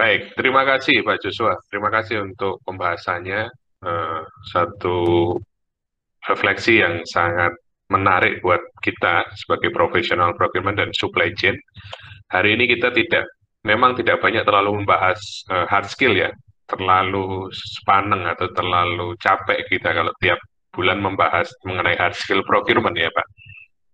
Baik, 0.00 0.32
terima 0.32 0.64
kasih 0.64 1.04
Pak 1.04 1.20
Joshua. 1.20 1.60
Terima 1.68 1.92
kasih 1.92 2.24
untuk 2.24 2.64
pembahasannya. 2.64 3.52
Uh, 3.84 4.24
satu 4.48 4.96
refleksi 6.24 6.80
yang 6.80 7.04
sangat 7.04 7.52
menarik 7.92 8.40
buat 8.40 8.64
kita 8.80 9.28
sebagai 9.36 9.68
profesional 9.76 10.32
procurement 10.32 10.80
dan 10.80 10.88
supply 10.96 11.28
chain. 11.36 11.52
Hari 12.32 12.56
ini 12.56 12.64
kita 12.72 12.96
tidak, 12.96 13.28
memang 13.60 13.92
tidak 13.92 14.24
banyak 14.24 14.40
terlalu 14.40 14.80
membahas 14.80 15.20
uh, 15.52 15.68
hard 15.68 15.92
skill 15.92 16.16
ya, 16.16 16.32
terlalu 16.64 17.52
sepaneng 17.52 18.24
atau 18.24 18.48
terlalu 18.56 19.12
capek 19.20 19.68
kita 19.68 19.92
kalau 19.92 20.16
tiap 20.24 20.40
bulan 20.72 20.96
membahas 20.96 21.52
mengenai 21.68 22.00
hard 22.00 22.16
skill 22.16 22.40
procurement 22.48 22.96
ya 22.96 23.12
Pak. 23.12 23.26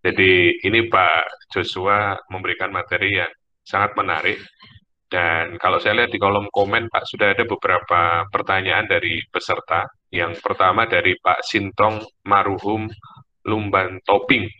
Jadi 0.07 0.54
ini 0.70 0.86
Pak 0.86 1.50
Joshua 1.50 2.14
memberikan 2.30 2.70
materi 2.70 3.18
yang 3.18 3.32
sangat 3.66 3.98
menarik 3.98 4.38
dan 5.06 5.55
kalau 5.62 5.78
saya 5.78 6.02
lihat 6.02 6.10
di 6.10 6.19
kolom 6.19 6.51
komen, 6.51 6.91
Pak, 6.91 7.06
sudah 7.06 7.30
ada 7.30 7.46
beberapa 7.46 8.27
pertanyaan 8.27 8.91
dari 8.91 9.23
peserta. 9.30 9.87
Yang 10.10 10.42
pertama 10.42 10.91
dari 10.91 11.15
Pak 11.23 11.46
Sintong 11.46 12.02
Maruhum 12.27 12.91
Lumban 13.46 14.02
Toping. 14.02 14.51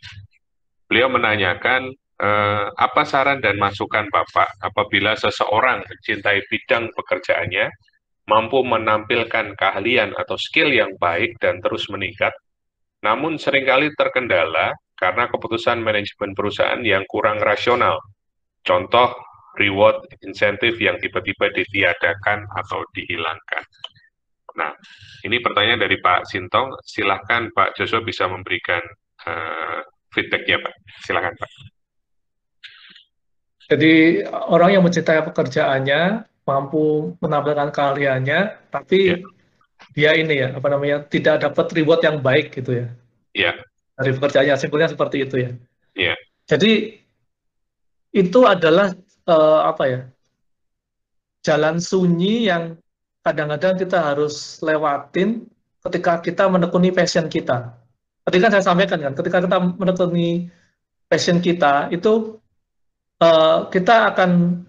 Beliau 0.87 1.11
menanyakan, 1.11 1.91
eh, 2.23 2.67
apa 2.71 3.03
saran 3.03 3.43
dan 3.43 3.59
masukan 3.59 4.07
Bapak 4.07 4.63
apabila 4.63 5.19
seseorang 5.19 5.83
mencintai 5.83 6.47
bidang 6.47 6.95
pekerjaannya, 6.95 7.67
mampu 8.31 8.63
menampilkan 8.63 9.59
keahlian 9.59 10.15
atau 10.15 10.39
skill 10.39 10.71
yang 10.71 10.95
baik 11.03 11.35
dan 11.43 11.59
terus 11.59 11.91
meningkat, 11.91 12.35
namun 13.03 13.39
sering 13.39 13.67
kali 13.67 13.91
terkendala 13.99 14.75
karena 14.95 15.27
keputusan 15.27 15.83
manajemen 15.83 16.39
perusahaan 16.39 16.81
yang 16.87 17.03
kurang 17.11 17.43
rasional. 17.43 17.99
Contoh, 18.67 19.15
reward 19.57 20.05
insentif 20.23 20.77
yang 20.79 21.01
tiba-tiba 21.01 21.53
ditiadakan 21.53 22.45
atau 22.57 22.85
dihilangkan. 22.93 23.65
Nah, 24.57 24.73
ini 25.29 25.37
pertanyaan 25.45 25.85
dari 25.85 26.01
Pak 26.01 26.25
Sintong. 26.29 26.81
Silahkan 26.81 27.53
Pak 27.53 27.77
Joshua 27.77 28.01
bisa 28.01 28.25
memberikan 28.25 28.81
uh, 29.29 29.85
feedbacknya, 30.13 30.65
Pak. 30.65 30.75
Silahkan, 31.05 31.37
Pak. 31.37 31.51
Jadi 33.67 34.23
orang 34.31 34.79
yang 34.79 34.83
mencintai 34.87 35.27
pekerjaannya 35.27 36.25
mampu 36.47 37.19
menampilkan 37.19 37.75
keahliannya, 37.75 38.71
tapi 38.71 38.99
ya. 39.13 39.19
dia 39.93 40.11
ini 40.15 40.35
ya 40.39 40.49
apa 40.55 40.71
namanya 40.71 41.03
tidak 41.11 41.43
dapat 41.43 41.67
reward 41.75 42.01
yang 42.07 42.23
baik 42.23 42.55
gitu 42.55 42.87
ya. 42.87 42.87
Iya. 43.35 43.53
Dari 43.99 44.11
pekerjaannya 44.15 44.55
simpelnya 44.55 44.89
seperti 44.89 45.27
itu 45.27 45.37
ya. 45.43 45.51
Iya. 45.99 46.15
Jadi 46.47 47.03
itu 48.15 48.41
adalah 48.47 48.95
uh, 49.27 49.61
apa 49.71 49.85
ya 49.87 50.01
jalan 51.47 51.79
sunyi 51.79 52.51
yang 52.51 52.75
kadang-kadang 53.23 53.79
kita 53.79 53.99
harus 54.03 54.59
lewatin 54.63 55.47
ketika 55.87 56.19
kita 56.19 56.45
menekuni 56.51 56.91
passion 56.91 57.31
kita. 57.31 57.75
Tadi 58.27 58.43
kan 58.43 58.51
saya 58.51 58.67
sampaikan 58.67 58.99
kan, 58.99 59.15
ketika 59.15 59.39
kita 59.39 59.59
menekuni 59.79 60.51
passion 61.07 61.39
kita 61.39 61.87
itu 61.95 62.39
uh, 63.23 63.71
kita 63.71 64.11
akan 64.11 64.63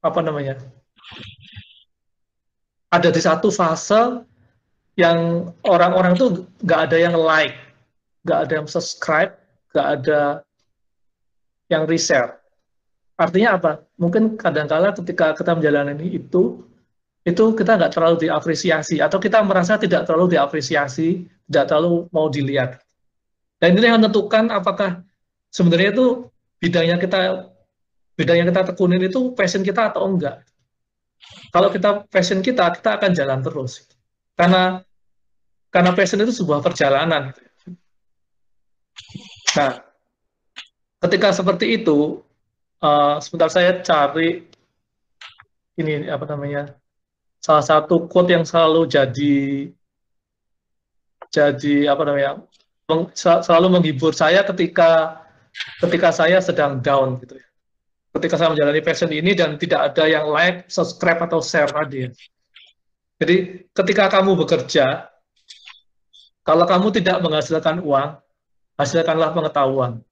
apa 0.00 0.20
namanya 0.20 0.60
ada 2.92 3.08
di 3.08 3.20
satu 3.20 3.48
fase 3.48 4.24
yang 4.98 5.48
orang-orang 5.64 6.16
tuh 6.18 6.44
nggak 6.60 6.80
ada 6.90 6.96
yang 7.00 7.16
like, 7.16 7.56
nggak 8.26 8.40
ada 8.44 8.52
yang 8.60 8.68
subscribe, 8.68 9.32
nggak 9.72 9.86
ada 10.00 10.20
yang 11.72 11.88
reshare. 11.88 12.39
Artinya 13.20 13.60
apa? 13.60 13.84
Mungkin 14.00 14.40
kadang-kala 14.40 14.96
ketika 14.96 15.36
kita 15.36 15.52
menjalani 15.52 16.08
itu, 16.08 16.64
itu 17.20 17.44
kita 17.52 17.76
nggak 17.76 17.92
terlalu 17.92 18.16
diapresiasi, 18.24 18.96
atau 19.04 19.20
kita 19.20 19.44
merasa 19.44 19.76
tidak 19.76 20.08
terlalu 20.08 20.40
diapresiasi, 20.40 21.28
tidak 21.44 21.68
terlalu 21.68 22.08
mau 22.08 22.32
dilihat. 22.32 22.80
Dan 23.60 23.76
ini 23.76 23.92
yang 23.92 24.00
menentukan 24.00 24.48
apakah 24.48 25.04
sebenarnya 25.52 25.92
itu 25.92 26.32
bidangnya 26.64 26.96
kita 26.96 27.52
bidang 28.16 28.36
yang 28.40 28.48
kita 28.48 28.72
tekunin 28.72 29.04
itu 29.04 29.36
passion 29.36 29.60
kita 29.60 29.92
atau 29.92 30.08
enggak. 30.08 30.40
Kalau 31.52 31.68
kita 31.68 32.08
passion 32.08 32.40
kita, 32.40 32.72
kita 32.72 32.96
akan 32.96 33.12
jalan 33.12 33.44
terus. 33.44 33.84
Karena 34.32 34.80
karena 35.68 35.92
passion 35.92 36.24
itu 36.24 36.32
sebuah 36.32 36.64
perjalanan. 36.64 37.36
Nah, 39.56 39.72
ketika 41.04 41.36
seperti 41.36 41.80
itu, 41.80 42.24
uh, 42.84 43.16
sebentar 43.22 43.48
saya 43.52 43.80
cari 43.80 44.44
ini 45.80 46.08
apa 46.08 46.24
namanya 46.28 46.76
salah 47.40 47.64
satu 47.64 48.04
quote 48.04 48.36
yang 48.36 48.44
selalu 48.44 48.84
jadi 48.84 49.38
jadi 51.32 51.88
apa 51.88 52.02
namanya 52.04 52.32
meng, 52.90 53.08
selalu 53.16 53.80
menghibur 53.80 54.12
saya 54.12 54.44
ketika 54.44 55.22
ketika 55.80 56.12
saya 56.12 56.42
sedang 56.44 56.84
down 56.84 57.16
gitu 57.24 57.40
ya 57.40 57.46
ketika 58.18 58.34
saya 58.36 58.50
menjalani 58.50 58.82
passion 58.82 59.10
ini 59.14 59.32
dan 59.38 59.54
tidak 59.56 59.94
ada 59.94 60.04
yang 60.10 60.26
like 60.28 60.66
subscribe 60.66 61.22
atau 61.22 61.38
share 61.38 61.70
tadi 61.70 62.04
ya. 62.04 62.10
jadi 63.22 63.36
ketika 63.70 64.20
kamu 64.20 64.34
bekerja 64.44 65.06
kalau 66.42 66.66
kamu 66.66 66.90
tidak 67.00 67.22
menghasilkan 67.22 67.78
uang 67.80 68.18
hasilkanlah 68.74 69.30
pengetahuan 69.32 70.02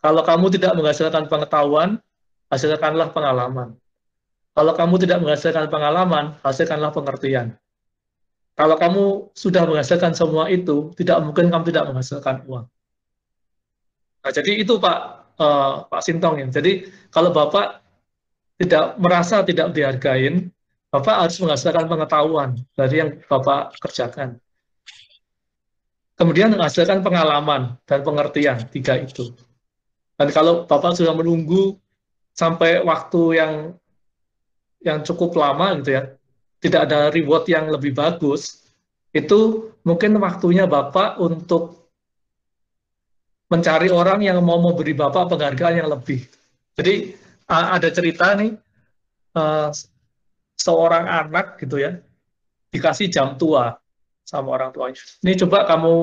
kalau 0.00 0.24
kamu 0.24 0.48
tidak 0.56 0.72
menghasilkan 0.76 1.28
pengetahuan, 1.28 2.00
hasilkanlah 2.48 3.12
pengalaman. 3.12 3.76
Kalau 4.56 4.72
kamu 4.74 4.94
tidak 5.06 5.18
menghasilkan 5.20 5.68
pengalaman, 5.68 6.40
hasilkanlah 6.40 6.90
pengertian. 6.90 7.54
Kalau 8.56 8.76
kamu 8.76 9.32
sudah 9.32 9.64
menghasilkan 9.64 10.12
semua 10.12 10.48
itu, 10.48 10.92
tidak 10.96 11.20
mungkin 11.24 11.48
kamu 11.48 11.64
tidak 11.70 11.84
menghasilkan 11.92 12.44
uang. 12.44 12.66
Nah, 14.20 14.32
jadi 14.32 14.60
itu 14.60 14.76
Pak 14.76 14.98
uh, 15.40 15.88
Pak 15.88 16.02
Sintong 16.04 16.44
ya. 16.44 16.46
Jadi 16.48 16.84
kalau 17.08 17.32
Bapak 17.32 17.80
tidak 18.60 19.00
merasa 19.00 19.40
tidak 19.40 19.72
dihargain, 19.72 20.52
Bapak 20.92 21.28
harus 21.28 21.40
menghasilkan 21.40 21.88
pengetahuan 21.88 22.58
dari 22.76 23.00
yang 23.00 23.10
Bapak 23.24 23.80
kerjakan. 23.80 24.36
Kemudian 26.20 26.52
menghasilkan 26.52 27.00
pengalaman 27.00 27.80
dan 27.88 28.04
pengertian, 28.04 28.60
tiga 28.68 29.00
itu. 29.00 29.32
Dan 30.20 30.28
kalau 30.36 30.68
Bapak 30.68 31.00
sudah 31.00 31.16
menunggu 31.16 31.80
sampai 32.36 32.84
waktu 32.84 33.40
yang 33.40 33.52
yang 34.84 35.00
cukup 35.00 35.32
lama 35.32 35.80
gitu 35.80 35.96
ya, 35.96 36.12
tidak 36.60 36.92
ada 36.92 37.08
reward 37.08 37.48
yang 37.48 37.72
lebih 37.72 37.96
bagus, 37.96 38.68
itu 39.16 39.72
mungkin 39.80 40.20
waktunya 40.20 40.68
Bapak 40.68 41.16
untuk 41.24 41.88
mencari 43.48 43.88
orang 43.88 44.20
yang 44.20 44.44
mau 44.44 44.60
memberi 44.60 44.92
Bapak 44.92 45.32
penghargaan 45.32 45.80
yang 45.80 45.88
lebih. 45.88 46.20
Jadi 46.76 47.16
ada 47.48 47.88
cerita 47.88 48.36
nih, 48.36 48.54
uh, 49.40 49.72
seorang 50.60 51.08
anak 51.08 51.56
gitu 51.64 51.80
ya, 51.80 51.96
dikasih 52.68 53.08
jam 53.08 53.40
tua 53.40 53.80
sama 54.28 54.52
orang 54.52 54.70
tuanya. 54.70 55.00
Ini 55.24 55.32
coba 55.44 55.64
kamu 55.64 55.94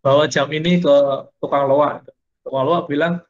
bawa 0.00 0.24
jam 0.30 0.46
ini 0.54 0.78
ke 0.78 0.96
tukang 1.42 1.66
loa. 1.66 2.00
Tukang 2.46 2.64
loa 2.64 2.88
bilang, 2.88 3.20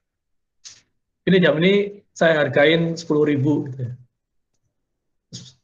ini 1.28 1.36
jam 1.40 1.54
ini 1.60 2.00
saya 2.14 2.44
hargain 2.44 2.96
sepuluh 2.96 3.28
ribu 3.28 3.68
gitu 3.68 3.88
ya. 3.88 3.92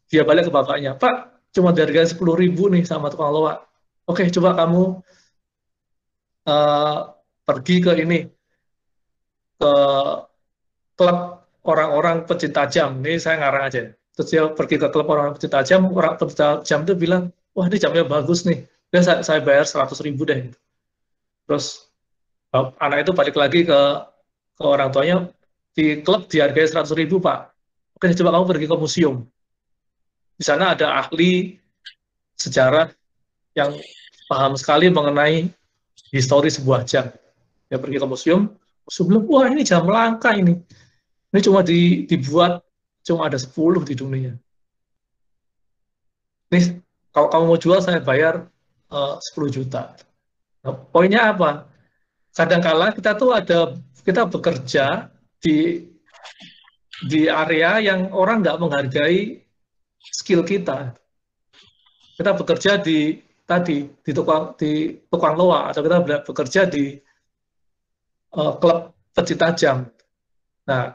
dia 0.06 0.22
balik 0.22 0.49
ke 0.49 0.53
bapaknya 0.53 0.94
pak 0.97 1.37
cuma 1.56 1.72
dihargain 1.72 2.09
sepuluh 2.09 2.37
ribu 2.37 2.69
nih 2.69 2.84
sama 2.84 3.09
tukang 3.09 3.33
loa. 3.33 3.65
Oke 4.06 4.28
coba 4.28 4.55
kamu 4.55 5.00
uh, 6.47 6.99
pergi 7.43 7.77
ke 7.81 7.93
ini 7.97 8.28
ke 9.57 9.72
klub 10.95 11.19
orang-orang 11.65 12.28
pecinta 12.28 12.69
jam. 12.69 13.01
Ini 13.01 13.16
saya 13.16 13.41
ngarang 13.41 13.65
aja. 13.66 13.81
Terus 14.15 14.28
dia 14.31 14.42
pergi 14.53 14.77
ke 14.78 14.92
klub 14.92 15.09
orang 15.10 15.34
pecinta 15.34 15.65
jam 15.65 15.89
orang 15.91 16.15
pecinta 16.21 16.60
jam 16.63 16.84
itu 16.84 16.95
bilang 16.95 17.33
wah 17.57 17.66
ini 17.66 17.81
jamnya 17.81 18.04
bagus 18.04 18.45
nih. 18.45 18.69
Dan 18.92 19.03
saya, 19.03 19.19
saya 19.27 19.41
bayar 19.42 19.66
seratus 19.66 19.98
ribu 20.04 20.22
deh. 20.28 20.53
Terus 21.48 21.89
anak 22.54 23.09
itu 23.09 23.13
balik 23.16 23.34
lagi 23.34 23.66
ke 23.66 23.81
ke 24.57 24.65
orang 24.65 24.89
tuanya 24.92 25.28
di 25.77 26.01
klub 26.01 26.25
dihargai 26.25 26.65
100 26.65 26.89
ribu 26.97 27.21
Pak. 27.21 27.53
Oke, 28.01 28.09
coba 28.17 28.41
kamu 28.41 28.45
pergi 28.49 28.67
ke 28.67 28.77
museum. 28.81 29.17
Di 30.37 30.45
sana 30.45 30.73
ada 30.73 31.05
ahli 31.05 31.61
sejarah 32.37 32.89
yang 33.53 33.77
paham 34.28 34.57
sekali 34.57 34.89
mengenai 34.89 35.53
histori 36.13 36.49
sebuah 36.49 36.89
jam. 36.89 37.13
Dia 37.69 37.77
pergi 37.77 38.01
ke 38.01 38.09
museum, 38.09 38.53
sebelum 38.89 39.28
wah 39.28 39.49
ini 39.53 39.65
jam 39.65 39.84
langka 39.84 40.33
ini. 40.33 40.57
Ini 41.33 41.41
cuma 41.45 41.61
di, 41.61 42.09
dibuat 42.09 42.65
cuma 43.05 43.29
ada 43.29 43.37
10 43.37 43.53
di 43.84 43.95
dunia. 43.97 44.33
Ini 46.53 46.81
kalau 47.13 47.29
kamu 47.33 47.45
mau 47.49 47.59
jual 47.61 47.81
saya 47.84 48.01
bayar 48.01 48.49
uh, 48.93 49.17
eh, 49.21 49.37
10 49.37 49.57
juta. 49.57 49.97
Nah, 50.65 50.72
poinnya 50.93 51.33
apa? 51.33 51.69
Kadangkala 52.33 52.93
kita 52.93 53.17
tuh 53.17 53.33
ada 53.33 53.77
kita 54.05 54.29
bekerja 54.29 55.09
di 55.47 55.59
di 57.07 57.31
area 57.31 57.78
yang 57.78 58.10
orang 58.10 58.43
nggak 58.43 58.59
menghargai 58.59 59.39
skill 60.03 60.43
kita. 60.43 60.91
Kita 62.19 62.33
bekerja 62.34 62.83
di 62.83 63.22
tadi 63.47 63.87
di 63.87 64.10
tukang 64.10 64.59
di 64.59 64.98
tukang 65.07 65.39
loa 65.39 65.71
atau 65.71 65.87
kita 65.87 66.25
bekerja 66.27 66.66
di 66.66 66.98
uh, 68.34 68.53
klub 68.59 68.91
peci 69.15 69.39
tajam. 69.39 69.87
Nah, 70.66 70.91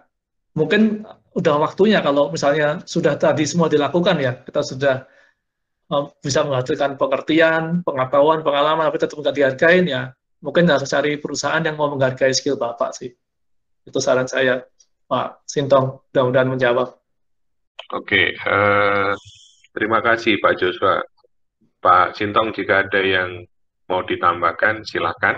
mungkin 0.58 1.08
udah 1.32 1.56
waktunya 1.64 2.04
kalau 2.04 2.28
misalnya 2.28 2.84
sudah 2.84 3.16
tadi 3.16 3.48
semua 3.48 3.72
dilakukan 3.72 4.20
ya, 4.20 4.36
kita 4.44 4.62
sudah 4.68 4.96
uh, 5.96 6.12
bisa 6.20 6.44
menghasilkan 6.44 7.00
pengertian, 7.00 7.86
pengetahuan, 7.88 8.44
pengalaman, 8.44 8.84
tapi 8.92 9.00
tetap 9.00 9.16
nggak 9.16 9.36
dihargain 9.38 9.86
ya, 9.88 10.12
mungkin 10.44 10.68
harus 10.68 10.92
cari 10.92 11.16
perusahaan 11.22 11.64
yang 11.64 11.80
mau 11.80 11.88
menghargai 11.88 12.36
skill 12.36 12.60
Bapak 12.60 13.00
sih. 13.00 13.16
Itu 13.86 14.00
saran 14.00 14.30
saya. 14.30 14.62
Pak 15.12 15.44
Sintong, 15.44 16.00
mudah-mudahan 16.12 16.50
menjawab. 16.56 16.88
Oke, 17.92 18.32
uh, 18.48 19.12
terima 19.76 20.00
kasih 20.00 20.40
Pak 20.40 20.56
Joshua. 20.56 21.04
Pak 21.84 22.16
Sintong, 22.16 22.56
jika 22.56 22.88
ada 22.88 23.02
yang 23.04 23.44
mau 23.92 24.08
ditambahkan, 24.08 24.88
silakan. 24.88 25.36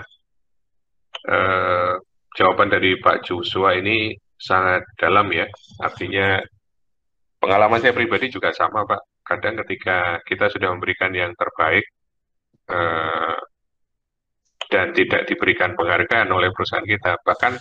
Uh, 1.26 1.98
jawaban 2.38 2.70
dari 2.70 2.94
Pak 3.02 3.26
Joshua 3.26 3.74
ini 3.74 4.14
sangat 4.38 4.86
dalam 5.00 5.32
ya, 5.34 5.48
artinya 5.82 6.38
pengalaman 7.42 7.82
saya 7.82 7.96
pribadi 7.96 8.30
juga 8.30 8.54
sama 8.54 8.86
Pak. 8.86 9.26
Kadang 9.26 9.58
ketika 9.64 10.20
kita 10.22 10.52
sudah 10.52 10.70
memberikan 10.70 11.10
yang 11.10 11.32
terbaik 11.34 11.82
uh, 12.70 13.40
dan 14.68 14.92
tidak 14.92 15.26
diberikan 15.26 15.74
penghargaan 15.74 16.28
oleh 16.30 16.52
perusahaan 16.54 16.86
kita, 16.86 17.18
bahkan 17.26 17.56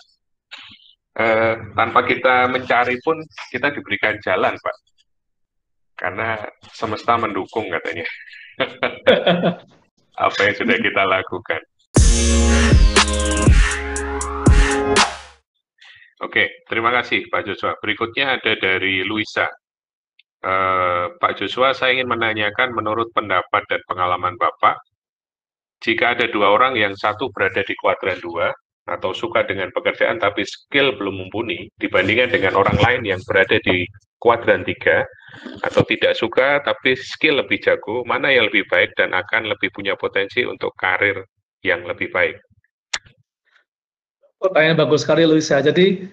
eh, 1.20 1.56
tanpa 1.74 2.02
kita 2.06 2.50
mencari 2.50 2.98
pun 3.02 3.22
kita 3.50 3.74
diberikan 3.74 4.18
jalan, 4.22 4.54
Pak. 4.58 4.76
Karena 5.94 6.42
semesta 6.74 7.16
mendukung 7.16 7.70
katanya. 7.70 8.06
Apa 10.26 10.40
yang 10.46 10.56
sudah 10.58 10.78
kita 10.78 11.04
lakukan. 11.10 11.62
Oke, 16.24 16.64
terima 16.72 16.96
kasih 16.96 17.28
Pak 17.28 17.44
Joshua. 17.44 17.76
Berikutnya 17.84 18.40
ada 18.40 18.56
dari 18.56 19.04
Luisa. 19.04 19.44
Uh, 20.40 21.12
Pak 21.20 21.36
Joshua, 21.40 21.76
saya 21.76 22.00
ingin 22.00 22.08
menanyakan 22.08 22.72
menurut 22.72 23.12
pendapat 23.12 23.64
dan 23.68 23.84
pengalaman 23.88 24.40
Bapak, 24.40 24.80
jika 25.84 26.16
ada 26.16 26.32
dua 26.32 26.56
orang 26.56 26.80
yang 26.80 26.96
satu 26.96 27.28
berada 27.36 27.60
di 27.68 27.76
kuadran 27.76 28.16
dua, 28.24 28.56
atau 28.84 29.16
suka 29.16 29.48
dengan 29.48 29.72
pekerjaan 29.72 30.20
tapi 30.20 30.44
skill 30.44 31.00
belum 31.00 31.24
mumpuni 31.24 31.72
dibandingkan 31.80 32.36
dengan 32.36 32.60
orang 32.60 32.76
lain 32.84 33.02
yang 33.08 33.22
berada 33.24 33.56
di 33.64 33.88
kuadran 34.20 34.64
tiga 34.68 35.08
atau 35.64 35.84
tidak 35.84 36.16
suka 36.16 36.64
tapi 36.64 36.96
skill 36.96 37.44
lebih 37.44 37.60
jago, 37.64 38.04
mana 38.08 38.32
yang 38.32 38.48
lebih 38.48 38.68
baik 38.72 38.96
dan 38.96 39.12
akan 39.12 39.52
lebih 39.52 39.72
punya 39.76 39.96
potensi 40.00 40.44
untuk 40.44 40.76
karir 40.80 41.24
yang 41.64 41.84
lebih 41.84 42.12
baik? 42.12 42.40
Pertanyaan 44.40 44.80
bagus 44.80 45.08
sekali 45.08 45.24
Luisa. 45.24 45.64
Jadi 45.64 46.08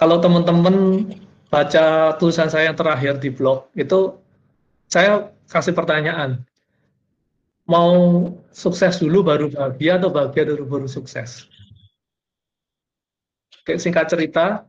kalau 0.00 0.20
teman-teman 0.20 1.08
baca 1.52 2.16
tulisan 2.20 2.48
saya 2.52 2.72
yang 2.72 2.78
terakhir 2.78 3.20
di 3.20 3.32
blog 3.32 3.68
itu 3.76 4.16
saya 4.88 5.30
kasih 5.48 5.72
pertanyaan 5.72 6.42
mau 7.66 8.30
sukses 8.50 8.98
dulu 9.02 9.26
baru 9.26 9.46
bahagia 9.50 9.98
atau 9.98 10.10
bahagia 10.10 10.54
dulu 10.54 10.64
baru 10.66 10.88
sukses 10.90 11.46
singkat 13.74 14.06
cerita, 14.06 14.62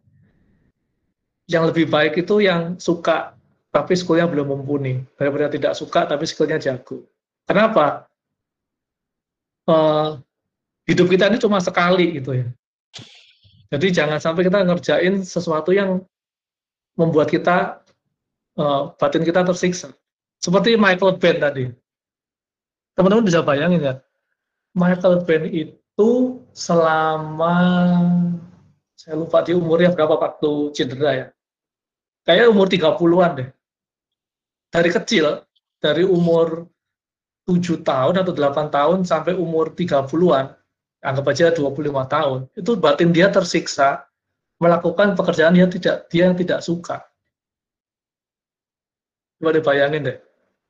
yang 1.47 1.69
lebih 1.69 1.87
baik 1.87 2.19
itu 2.19 2.43
yang 2.43 2.75
suka 2.81 3.37
tapi 3.71 3.93
skillnya 3.95 4.27
belum 4.27 4.51
mumpuni 4.51 5.05
daripada 5.15 5.47
tidak 5.47 5.73
suka 5.77 6.09
tapi 6.09 6.25
skillnya 6.27 6.59
jago. 6.59 7.07
Kenapa? 7.47 8.09
Uh, 9.67 10.19
hidup 10.87 11.11
kita 11.11 11.27
ini 11.27 11.37
cuma 11.39 11.59
sekali 11.59 12.19
gitu 12.19 12.35
ya. 12.35 12.47
Jadi 13.67 13.87
jangan 13.91 14.19
sampai 14.19 14.47
kita 14.47 14.63
ngerjain 14.63 15.23
sesuatu 15.27 15.75
yang 15.75 16.03
membuat 16.95 17.27
kita 17.27 17.83
uh, 18.55 18.95
batin 18.95 19.23
kita 19.27 19.43
tersiksa. 19.43 19.91
Seperti 20.39 20.79
Michael 20.79 21.19
Ben 21.19 21.37
tadi. 21.39 21.65
Teman-teman 22.95 23.27
bisa 23.27 23.43
bayangin 23.43 23.83
ya, 23.83 23.95
Michael 24.73 25.21
Ben 25.27 25.45
itu 25.51 26.09
selama 26.55 27.53
saya 28.97 29.13
lupa 29.13 29.45
di 29.45 29.53
umurnya 29.53 29.93
berapa 29.93 30.17
waktu 30.17 30.73
cedera 30.73 31.11
ya. 31.13 31.27
Kayak 32.25 32.49
umur 32.49 32.65
30-an 32.65 33.31
deh. 33.37 33.49
Dari 34.73 34.89
kecil, 34.89 35.45
dari 35.77 36.03
umur 36.03 36.65
7 37.45 37.85
tahun 37.85 38.25
atau 38.25 38.33
8 38.33 38.73
tahun 38.73 38.97
sampai 39.07 39.37
umur 39.37 39.71
30-an, 39.77 40.51
anggap 41.05 41.25
aja 41.29 41.53
25 41.53 41.87
tahun, 42.09 42.39
itu 42.57 42.71
batin 42.75 43.13
dia 43.13 43.31
tersiksa 43.31 44.03
melakukan 44.57 45.13
pekerjaan 45.13 45.55
yang 45.55 45.69
tidak 45.69 46.09
dia 46.11 46.27
yang 46.27 46.35
tidak 46.35 46.59
suka. 46.65 47.05
Coba 49.37 49.53
dibayangin 49.53 50.09
deh, 50.09 50.17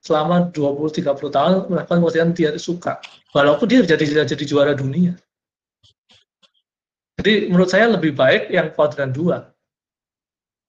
selama 0.03 0.51
20-30 0.51 1.31
tahun 1.31 1.53
melakukan 1.71 1.97
pekerjaan 2.03 2.31
dia 2.35 2.51
suka, 2.59 2.99
walaupun 3.31 3.65
dia 3.71 3.81
jadi 3.87 4.27
jadi 4.27 4.45
juara 4.45 4.75
dunia. 4.75 5.15
Jadi 7.17 7.49
menurut 7.49 7.69
saya 7.69 7.89
lebih 7.89 8.13
baik 8.13 8.53
yang 8.53 8.69
kuadran 8.77 9.09
dua. 9.09 9.49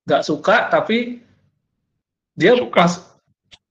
Nggak 0.08 0.24
suka 0.24 0.72
tapi 0.72 1.20
dia 2.32 2.56
suka. 2.56 2.72
pas 2.72 2.92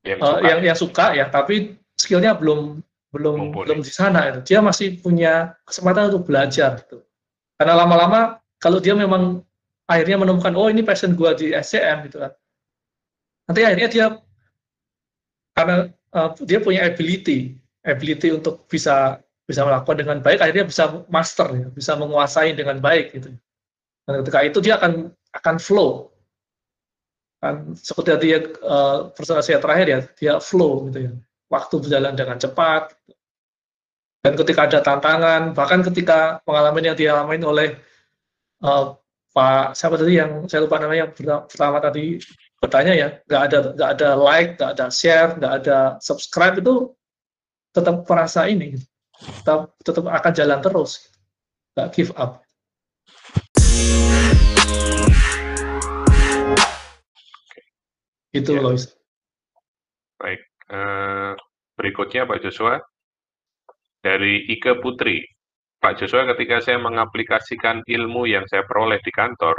yang, 0.05 0.19
uh, 0.21 0.39
yang 0.45 0.59
yang 0.61 0.77
suka 0.77 1.17
ya, 1.17 1.25
tapi 1.27 1.75
skillnya 1.97 2.37
belum 2.37 2.79
belum 3.11 3.49
Mumpuni. 3.49 3.65
belum 3.65 3.79
di 3.81 3.91
sana 3.91 4.29
itu. 4.29 4.53
Dia 4.53 4.59
masih 4.61 5.01
punya 5.01 5.57
kesempatan 5.65 6.13
untuk 6.13 6.29
belajar 6.29 6.77
gitu. 6.85 7.01
Karena 7.57 7.73
lama-lama 7.73 8.37
kalau 8.61 8.77
dia 8.77 8.93
memang 8.93 9.41
akhirnya 9.89 10.21
menemukan 10.21 10.53
oh 10.53 10.69
ini 10.69 10.85
passion 10.85 11.17
gua 11.17 11.33
di 11.33 11.51
SCM 11.55 12.05
gitu 12.11 12.21
kan. 12.21 12.31
Nanti 13.49 13.61
akhirnya 13.65 13.89
dia 13.89 14.05
karena 15.57 15.89
uh, 16.13 16.29
dia 16.45 16.59
punya 16.61 16.85
ability, 16.85 17.57
ability 17.81 18.29
untuk 18.29 18.69
bisa 18.69 19.17
bisa 19.47 19.63
melakukan 19.63 19.97
dengan 20.03 20.19
baik, 20.19 20.43
akhirnya 20.43 20.67
bisa 20.67 21.07
master, 21.07 21.47
ya, 21.55 21.67
bisa 21.71 21.95
menguasai 21.95 22.51
dengan 22.51 22.83
baik 22.83 23.15
gitu. 23.15 23.31
Dan 24.03 24.13
ketika 24.21 24.39
itu 24.43 24.59
dia 24.59 24.75
akan 24.75 25.07
akan 25.39 25.55
flow. 25.55 26.11
Kan 27.39 27.71
seperti 27.79 28.09
tadi 28.11 28.27
uh, 28.67 29.07
terakhir 29.63 29.87
ya, 29.87 29.99
dia 30.19 30.33
flow 30.43 30.91
gitu 30.91 30.99
ya. 31.07 31.11
Waktu 31.47 31.79
berjalan 31.79 32.13
dengan 32.19 32.35
cepat. 32.35 32.91
Dan 34.19 34.35
ketika 34.35 34.67
ada 34.67 34.79
tantangan, 34.83 35.55
bahkan 35.55 35.79
ketika 35.87 36.43
pengalaman 36.43 36.83
yang 36.83 36.97
dialami 36.99 37.39
oleh 37.39 37.69
uh, 38.67 38.99
Pak 39.31 39.77
siapa 39.77 39.95
tadi 39.95 40.17
yang 40.17 40.49
saya 40.49 40.65
lupa 40.65 40.81
namanya 40.81 41.07
yang 41.07 41.13
pertama 41.45 41.77
tadi 41.79 42.19
bertanya 42.59 42.93
ya, 42.97 43.07
nggak 43.23 43.41
ada 43.47 43.57
nggak 43.79 43.89
ada 43.95 44.09
like, 44.17 44.51
nggak 44.59 44.71
ada 44.75 44.85
share, 44.91 45.31
nggak 45.39 45.53
ada 45.63 45.77
subscribe 46.03 46.59
itu 46.59 46.91
tetap 47.71 48.03
merasa 48.09 48.49
ini. 48.49 48.75
Gitu 48.75 48.87
tetap, 49.21 49.73
tetap 49.81 50.03
akan 50.05 50.33
jalan 50.33 50.59
terus. 50.61 50.91
Nggak 51.73 51.89
give 51.93 52.11
up. 52.15 52.41
Itu 58.33 58.53
ya. 58.57 58.61
Lois 58.61 58.97
baik 60.17 60.41
uh, 60.73 61.37
berikutnya 61.77 62.25
Pak 62.25 62.41
Joshua. 62.43 62.81
Dari 63.97 64.45
Ike 64.53 64.77
Putri. 64.81 65.25
Pak 65.77 66.01
Joshua 66.01 66.25
ketika 66.33 66.61
saya 66.61 66.81
mengaplikasikan 66.81 67.85
ilmu 67.85 68.25
yang 68.25 68.45
saya 68.49 68.65
peroleh 68.65 68.97
di 69.01 69.13
kantor 69.13 69.57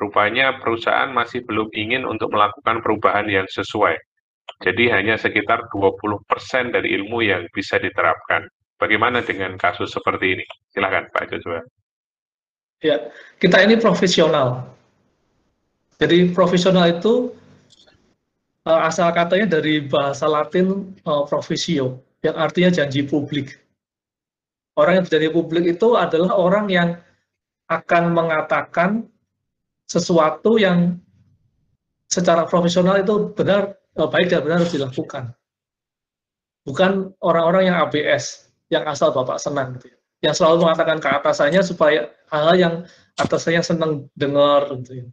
rupanya 0.00 0.56
perusahaan 0.56 1.12
masih 1.12 1.44
belum 1.44 1.68
ingin 1.76 2.08
untuk 2.08 2.32
melakukan 2.32 2.80
perubahan 2.80 3.28
yang 3.28 3.44
sesuai. 3.44 3.92
Jadi 4.64 4.88
hanya 4.88 5.20
sekitar 5.20 5.68
20% 5.68 6.72
dari 6.72 6.96
ilmu 6.96 7.20
yang 7.20 7.44
bisa 7.52 7.76
diterapkan. 7.76 8.48
Bagaimana 8.80 9.20
dengan 9.20 9.60
kasus 9.60 9.92
seperti 9.92 10.40
ini? 10.40 10.46
Silakan 10.72 11.12
Pak 11.12 11.28
Joshua. 11.28 11.60
Ya, 12.80 13.12
kita 13.36 13.60
ini 13.60 13.76
profesional. 13.76 14.72
Jadi 16.00 16.32
profesional 16.32 16.88
itu 16.88 17.36
uh, 18.64 18.80
asal 18.88 19.12
katanya 19.12 19.60
dari 19.60 19.84
bahasa 19.84 20.24
Latin 20.24 20.96
uh, 21.04 21.28
profesio, 21.28 22.00
yang 22.24 22.40
artinya 22.40 22.72
janji 22.72 23.04
publik. 23.04 23.60
Orang 24.80 24.96
yang 24.96 25.04
berjanji 25.04 25.28
publik 25.28 25.64
itu 25.76 25.92
adalah 25.92 26.40
orang 26.40 26.72
yang 26.72 26.96
akan 27.68 28.16
mengatakan 28.16 29.04
sesuatu 29.84 30.56
yang 30.56 30.96
secara 32.08 32.48
profesional 32.48 32.96
itu 32.96 33.28
benar 33.36 33.76
uh, 34.00 34.08
baik 34.08 34.32
dan 34.32 34.40
benar 34.40 34.64
harus 34.64 34.72
dilakukan. 34.72 35.36
Bukan 36.64 37.12
orang-orang 37.20 37.68
yang 37.68 37.76
ABS, 37.76 38.49
yang 38.70 38.86
asal 38.86 39.10
Bapak 39.10 39.42
senang 39.42 39.76
gitu 39.76 39.90
ya. 39.92 39.98
Yang 40.30 40.34
selalu 40.40 40.68
mengatakan 40.68 40.98
ke 41.02 41.08
atasannya 41.10 41.60
supaya 41.66 42.00
hal-hal 42.30 42.56
yang 42.56 42.74
atasannya 43.18 43.62
senang 43.66 43.92
dengar 44.14 44.70
gitu 44.80 45.04
ya. 45.04 45.06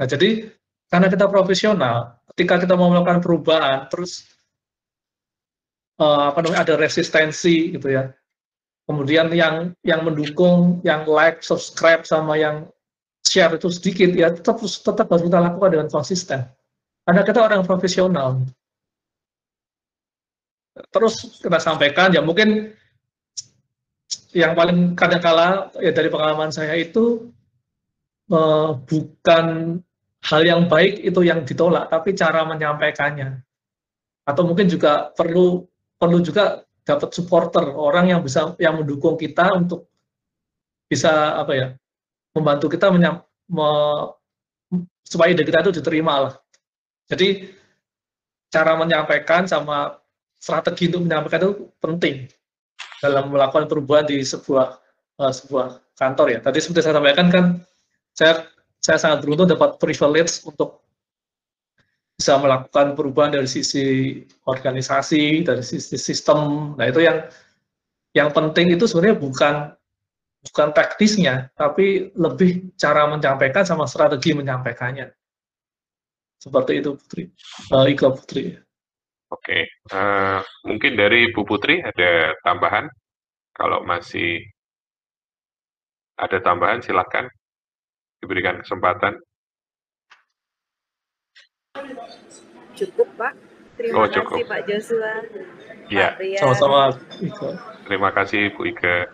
Nah, 0.00 0.06
jadi 0.08 0.50
karena 0.88 1.06
kita 1.12 1.26
profesional, 1.28 2.18
ketika 2.34 2.64
kita 2.64 2.74
mau 2.74 2.88
melakukan 2.88 3.20
perubahan, 3.20 3.88
terus 3.92 4.24
uh, 6.00 6.32
apa 6.32 6.38
namanya 6.42 6.64
ada 6.64 6.74
resistensi 6.80 7.76
gitu 7.76 7.92
ya. 7.92 8.12
Kemudian 8.88 9.30
yang 9.30 9.72
yang 9.86 10.02
mendukung, 10.02 10.82
yang 10.82 11.06
like, 11.06 11.40
subscribe 11.44 12.02
sama 12.02 12.34
yang 12.34 12.66
share 13.22 13.54
itu 13.54 13.70
sedikit 13.70 14.10
ya 14.12 14.34
tetap 14.34 14.58
tetap 14.58 15.06
harus 15.06 15.22
kita 15.22 15.38
lakukan 15.38 15.70
dengan 15.70 15.88
konsisten. 15.88 16.40
Karena 17.02 17.22
kita 17.22 17.40
orang 17.42 17.62
profesional. 17.66 18.42
Terus 20.72 21.40
kita 21.40 21.60
sampaikan 21.60 22.08
ya 22.12 22.24
mungkin 22.24 22.72
yang 24.32 24.56
paling 24.56 24.96
kadang-kala 24.96 25.68
ya 25.76 25.92
dari 25.92 26.08
pengalaman 26.08 26.48
saya 26.48 26.72
itu 26.80 27.28
uh, 28.32 28.80
bukan 28.88 29.76
hal 30.24 30.42
yang 30.46 30.70
baik 30.70 31.04
itu 31.04 31.20
yang 31.20 31.44
ditolak, 31.44 31.92
tapi 31.92 32.16
cara 32.16 32.48
menyampaikannya. 32.48 33.44
Atau 34.24 34.48
mungkin 34.48 34.70
juga 34.72 35.12
perlu 35.12 35.68
perlu 36.00 36.18
juga 36.24 36.64
dapat 36.82 37.14
supporter 37.14 37.68
orang 37.68 38.10
yang 38.10 38.20
bisa 38.24 38.56
yang 38.56 38.80
mendukung 38.80 39.20
kita 39.20 39.52
untuk 39.54 39.86
bisa 40.88 41.36
apa 41.36 41.52
ya 41.52 41.68
membantu 42.32 42.72
kita 42.72 42.88
menyam, 42.88 43.20
me, 43.52 43.68
supaya 45.04 45.36
ide 45.36 45.44
kita 45.44 45.60
itu 45.68 45.72
diterima 45.76 46.28
lah. 46.28 46.34
Jadi 47.12 47.52
cara 48.48 48.72
menyampaikan 48.76 49.44
sama 49.44 50.01
strategi 50.42 50.90
untuk 50.90 51.06
menyampaikan 51.06 51.46
itu 51.46 51.70
penting 51.78 52.26
dalam 52.98 53.30
melakukan 53.30 53.70
perubahan 53.70 54.10
di 54.10 54.18
sebuah 54.26 54.74
uh, 55.22 55.30
sebuah 55.30 55.78
kantor 55.94 56.26
ya. 56.34 56.38
Tadi 56.42 56.58
seperti 56.58 56.82
saya 56.82 56.98
sampaikan 56.98 57.30
kan 57.30 57.44
saya 58.10 58.50
saya 58.82 58.98
sangat 58.98 59.22
beruntung 59.22 59.54
dapat 59.54 59.78
privilege 59.78 60.42
untuk 60.42 60.82
bisa 62.18 62.34
melakukan 62.42 62.98
perubahan 62.98 63.38
dari 63.38 63.46
sisi 63.46 64.18
organisasi, 64.42 65.46
dari 65.46 65.62
sisi 65.62 65.94
sistem. 65.94 66.74
Nah 66.74 66.90
itu 66.90 67.06
yang 67.06 67.22
yang 68.12 68.34
penting 68.34 68.74
itu 68.74 68.90
sebenarnya 68.90 69.16
bukan 69.22 69.54
bukan 70.42 70.68
teknisnya, 70.74 71.54
tapi 71.54 72.10
lebih 72.18 72.74
cara 72.74 73.06
menyampaikan 73.06 73.62
sama 73.62 73.86
strategi 73.86 74.34
menyampaikannya. 74.34 75.06
Seperti 76.42 76.82
itu 76.82 76.98
Putri, 76.98 77.30
uh, 77.70 78.10
Putri. 78.18 78.58
Oke, 79.32 79.64
uh, 79.96 80.44
mungkin 80.68 80.92
dari 80.92 81.32
Bu 81.32 81.48
Putri 81.48 81.80
ada 81.80 82.36
tambahan? 82.44 82.84
Kalau 83.56 83.80
masih 83.80 84.44
ada 86.20 86.36
tambahan 86.44 86.84
silakan 86.84 87.32
diberikan 88.20 88.60
kesempatan. 88.60 89.16
Cukup, 92.76 93.08
Pak. 93.16 93.32
Terima 93.80 94.04
oh, 94.04 94.06
cukup. 94.08 94.36
kasih 94.36 94.48
Pak 94.52 94.60
Joshua. 94.68 95.12
Ya. 95.88 96.12
Sama-sama. 96.36 96.92
Terima 97.88 98.12
kasih 98.12 98.52
Bu 98.52 98.68
Ika. 98.68 99.08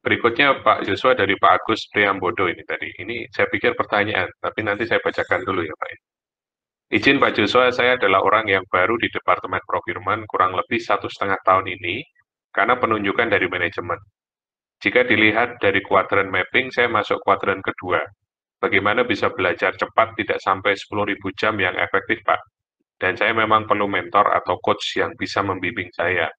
Berikutnya 0.00 0.64
Pak 0.64 0.88
Joshua 0.88 1.12
dari 1.12 1.36
Pak 1.36 1.60
Agus 1.60 1.84
Priambodo 1.92 2.48
ini 2.48 2.64
tadi. 2.64 2.88
Ini 2.88 3.28
saya 3.28 3.52
pikir 3.52 3.76
pertanyaan, 3.76 4.32
tapi 4.40 4.64
nanti 4.64 4.88
saya 4.88 4.96
bacakan 5.04 5.44
dulu 5.44 5.60
ya 5.60 5.76
Pak. 5.76 5.88
Izin 6.90 7.20
Pak 7.20 7.36
Joshua, 7.36 7.68
saya 7.70 8.00
adalah 8.00 8.24
orang 8.24 8.48
yang 8.48 8.64
baru 8.72 8.96
di 8.96 9.12
Departemen 9.12 9.60
Procurement 9.68 10.24
kurang 10.26 10.56
lebih 10.56 10.80
satu 10.80 11.06
setengah 11.06 11.36
tahun 11.44 11.68
ini 11.68 12.02
karena 12.50 12.80
penunjukan 12.80 13.28
dari 13.30 13.46
manajemen. 13.46 14.00
Jika 14.80 15.04
dilihat 15.04 15.60
dari 15.60 15.84
kuadran 15.84 16.32
mapping, 16.32 16.72
saya 16.72 16.88
masuk 16.88 17.20
kuadran 17.20 17.60
kedua. 17.60 18.00
Bagaimana 18.56 19.04
bisa 19.04 19.28
belajar 19.28 19.76
cepat 19.76 20.16
tidak 20.16 20.40
sampai 20.40 20.72
10.000 20.72 21.16
jam 21.36 21.54
yang 21.60 21.76
efektif, 21.76 22.24
Pak? 22.24 22.40
Dan 22.96 23.16
saya 23.20 23.36
memang 23.36 23.68
perlu 23.68 23.84
mentor 23.84 24.32
atau 24.32 24.56
coach 24.64 24.96
yang 24.96 25.12
bisa 25.20 25.44
membimbing 25.44 25.92
saya. 25.92 26.32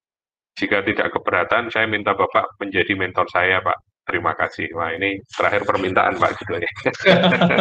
Jika 0.59 0.83
tidak 0.83 1.15
keberatan, 1.15 1.71
saya 1.71 1.87
minta 1.87 2.11
Bapak 2.11 2.59
menjadi 2.59 2.91
mentor 2.95 3.27
saya, 3.31 3.63
Pak. 3.63 3.77
Terima 4.07 4.35
kasih. 4.35 4.67
Wah, 4.75 4.91
ini 4.91 5.21
terakhir 5.31 5.63
permintaan, 5.63 6.19
Pak, 6.19 6.31
judulnya. 6.41 6.71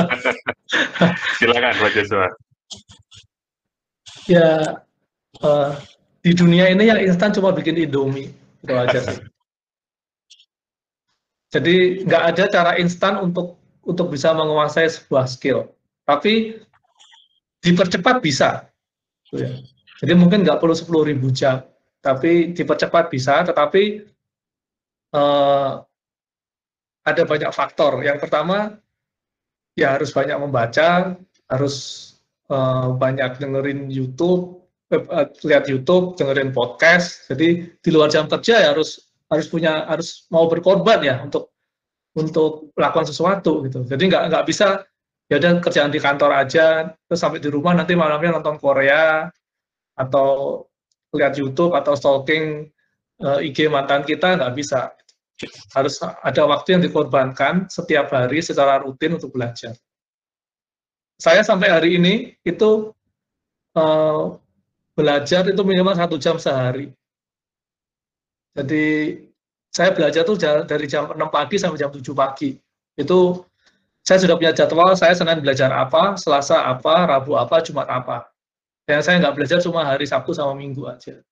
Silakan, 1.38 1.74
Pak 1.78 1.90
Joshua. 1.94 2.28
Ya, 4.26 4.82
uh, 5.42 5.70
di 6.20 6.32
dunia 6.34 6.68
ini 6.68 6.90
yang 6.90 7.00
instan 7.00 7.30
cuma 7.30 7.54
bikin 7.54 7.78
Indomie. 7.78 8.34
Itu 8.60 8.74
aja 8.76 8.98
sih. 9.00 9.20
Jadi 11.50 12.06
nggak 12.06 12.24
ada 12.34 12.44
cara 12.46 12.72
instan 12.78 13.18
untuk 13.18 13.58
untuk 13.82 14.12
bisa 14.12 14.30
menguasai 14.30 14.86
sebuah 14.86 15.26
skill. 15.26 15.66
Tapi 16.06 16.62
dipercepat 17.64 18.22
bisa. 18.22 18.70
Ya. 19.34 19.58
Jadi 20.00 20.12
mungkin 20.16 20.46
nggak 20.46 20.62
perlu 20.62 20.72
10 20.72 21.10
ribu 21.10 21.28
jam, 21.34 21.60
tapi 22.00 22.52
dipercepat 22.56 23.12
bisa. 23.12 23.44
Tetapi 23.44 23.82
uh, 25.16 25.72
ada 27.04 27.22
banyak 27.24 27.52
faktor. 27.52 28.00
Yang 28.04 28.18
pertama, 28.24 28.76
ya 29.76 29.96
harus 29.96 30.12
banyak 30.12 30.36
membaca, 30.40 31.16
harus 31.48 31.76
uh, 32.52 32.92
banyak 32.92 33.40
dengerin 33.40 33.88
YouTube, 33.88 34.64
uh, 34.92 35.28
lihat 35.44 35.68
YouTube, 35.68 36.16
dengerin 36.16 36.52
podcast. 36.52 37.28
Jadi 37.28 37.68
di 37.80 37.90
luar 37.92 38.12
jam 38.12 38.28
kerja 38.28 38.60
ya 38.60 38.68
harus 38.76 39.08
harus 39.30 39.46
punya 39.46 39.86
harus 39.86 40.26
mau 40.34 40.50
berkorban 40.50 40.98
ya 41.06 41.22
untuk 41.22 41.54
untuk 42.18 42.74
melakukan 42.74 43.06
sesuatu 43.06 43.62
gitu. 43.64 43.86
Jadi 43.86 44.10
nggak 44.10 44.22
nggak 44.34 44.44
bisa 44.48 44.82
ya 45.30 45.38
udah 45.38 45.62
kerjaan 45.62 45.94
di 45.94 46.02
kantor 46.02 46.34
aja 46.34 46.90
terus 47.06 47.20
sampai 47.22 47.38
di 47.38 47.46
rumah 47.46 47.70
nanti 47.70 47.94
malamnya 47.94 48.34
nonton 48.34 48.58
Korea 48.58 49.30
atau 49.94 50.66
lihat 51.14 51.34
YouTube 51.34 51.74
atau 51.74 51.98
stalking 51.98 52.70
uh, 53.22 53.38
eh, 53.42 53.50
IG 53.50 53.66
mantan 53.70 54.06
kita 54.06 54.38
nggak 54.38 54.54
bisa. 54.54 54.94
Harus 55.72 55.96
ada 56.04 56.42
waktu 56.44 56.76
yang 56.76 56.82
dikorbankan 56.84 57.64
setiap 57.72 58.12
hari 58.12 58.44
secara 58.44 58.84
rutin 58.84 59.16
untuk 59.16 59.32
belajar. 59.32 59.72
Saya 61.16 61.40
sampai 61.40 61.68
hari 61.72 61.96
ini 61.96 62.36
itu 62.44 62.92
uh, 63.76 64.36
belajar 64.92 65.48
itu 65.48 65.62
minimal 65.64 65.96
satu 65.96 66.20
jam 66.20 66.36
sehari. 66.36 66.92
Jadi 68.52 69.16
saya 69.70 69.94
belajar 69.94 70.26
tuh 70.26 70.36
dari 70.40 70.86
jam 70.90 71.14
6 71.14 71.16
pagi 71.30 71.56
sampai 71.56 71.78
jam 71.80 71.88
7 71.88 72.02
pagi. 72.12 72.58
Itu 72.98 73.46
saya 74.00 74.18
sudah 74.26 74.34
punya 74.36 74.52
jadwal, 74.52 74.96
saya 74.98 75.14
Senin 75.14 75.44
belajar 75.44 75.70
apa, 75.70 76.18
Selasa 76.18 76.66
apa, 76.66 77.06
Rabu 77.06 77.38
apa, 77.38 77.62
Jumat 77.62 77.86
apa. 77.86 78.29
Dan 78.90 79.06
saya 79.06 79.22
nggak 79.22 79.38
belajar 79.38 79.62
cuma 79.62 79.86
hari 79.86 80.02
Sabtu 80.02 80.34
sama 80.34 80.58
Minggu 80.58 80.82
aja. 80.90 81.22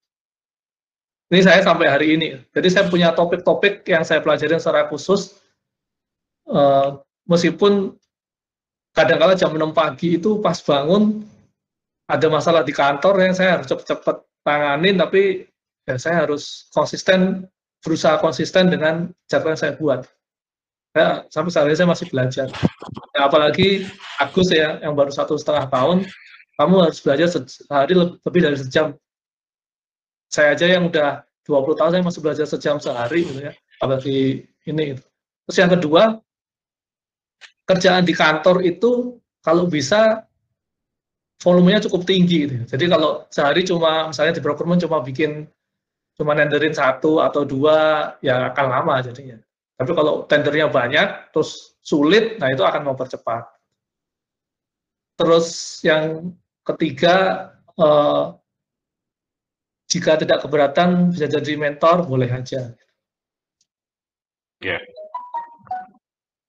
Ini 1.27 1.43
saya 1.43 1.59
sampai 1.67 1.91
hari 1.91 2.15
ini. 2.15 2.39
Jadi 2.55 2.69
saya 2.71 2.87
punya 2.87 3.11
topik-topik 3.11 3.83
yang 3.91 4.07
saya 4.07 4.23
pelajari 4.23 4.55
secara 4.63 4.87
khusus. 4.87 5.35
Uh, 6.47 7.03
meskipun 7.27 7.99
kadang-kala 8.95 9.35
jam 9.35 9.51
6 9.51 9.75
pagi 9.75 10.23
itu 10.23 10.39
pas 10.39 10.55
bangun, 10.63 11.27
ada 12.07 12.27
masalah 12.31 12.63
di 12.63 12.71
kantor 12.71 13.27
yang 13.27 13.35
saya 13.35 13.59
harus 13.59 13.67
cepat-cepat 13.69 14.25
tanganin, 14.47 14.97
tapi 14.97 15.45
ya 15.85 15.99
saya 16.01 16.25
harus 16.25 16.71
konsisten 16.73 17.45
berusaha 17.83 18.17
konsisten 18.23 18.71
dengan 18.71 19.11
jadwal 19.29 19.53
yang 19.53 19.61
saya 19.61 19.75
buat. 19.77 20.07
Ya, 20.97 21.29
sampai 21.29 21.53
saat 21.53 21.69
ini 21.69 21.77
saya 21.77 21.91
masih 21.91 22.07
belajar. 22.09 22.49
Ya, 23.13 23.21
apalagi 23.29 23.85
Agus 24.17 24.49
ya, 24.49 24.81
yang 24.81 24.97
baru 24.97 25.13
satu 25.13 25.37
setengah 25.37 25.69
tahun, 25.69 26.09
kamu 26.59 26.75
harus 26.91 26.99
belajar 26.99 27.29
sehari 27.31 27.95
lebih 27.95 28.41
dari 28.43 28.59
sejam. 28.59 28.99
Saya 30.27 30.59
aja 30.59 30.67
yang 30.67 30.91
udah 30.91 31.23
20 31.47 31.79
tahun, 31.79 31.91
saya 31.95 32.05
masih 32.05 32.21
belajar 32.21 32.47
sejam 32.51 32.77
sehari, 32.83 33.25
gitu 33.25 33.41
ya. 33.47 33.53
Apalagi 33.81 34.45
ini. 34.67 34.99
Terus 35.47 35.57
yang 35.57 35.71
kedua, 35.73 36.19
kerjaan 37.65 38.05
di 38.05 38.13
kantor 38.13 38.67
itu 38.67 39.17
kalau 39.41 39.71
bisa 39.71 40.27
volumenya 41.41 41.87
cukup 41.87 42.05
tinggi. 42.05 42.51
Gitu. 42.51 42.65
Jadi 42.67 42.85
kalau 42.91 43.25
sehari 43.31 43.63
cuma, 43.65 44.11
misalnya 44.11 44.37
di 44.37 44.43
procurement 44.45 44.83
cuma 44.83 44.99
bikin 45.01 45.47
cuma 46.19 46.35
tenderin 46.35 46.75
satu 46.75 47.23
atau 47.23 47.47
dua 47.47 48.11
ya 48.19 48.51
akan 48.51 48.67
lama 48.67 48.99
jadinya. 49.07 49.39
Tapi 49.79 49.95
kalau 49.95 50.27
tendernya 50.27 50.67
banyak 50.67 51.31
terus 51.31 51.79
sulit, 51.87 52.43
nah 52.43 52.51
itu 52.51 52.67
akan 52.67 52.83
mempercepat. 52.91 53.47
Terus 55.15 55.79
yang 55.87 56.35
ketiga 56.75 57.49
eh, 57.77 58.25
jika 59.89 60.21
tidak 60.21 60.45
keberatan 60.45 61.11
bisa 61.17 61.25
jadi 61.25 61.57
mentor 61.57 62.05
boleh 62.05 62.29
aja. 62.29 62.77
Ya. 64.61 64.77
Yeah. 64.77 64.83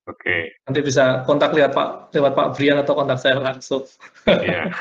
Oke. 0.09 0.25
Okay. 0.25 0.41
Nanti 0.65 0.79
bisa 0.81 1.21
kontak 1.23 1.53
lihat 1.53 1.71
Pak 1.71 2.11
lewat 2.17 2.33
Pak 2.33 2.57
Brian 2.57 2.81
atau 2.81 2.97
kontak 2.97 3.21
saya 3.21 3.38
langsung. 3.39 3.85
Iya. 4.25 4.67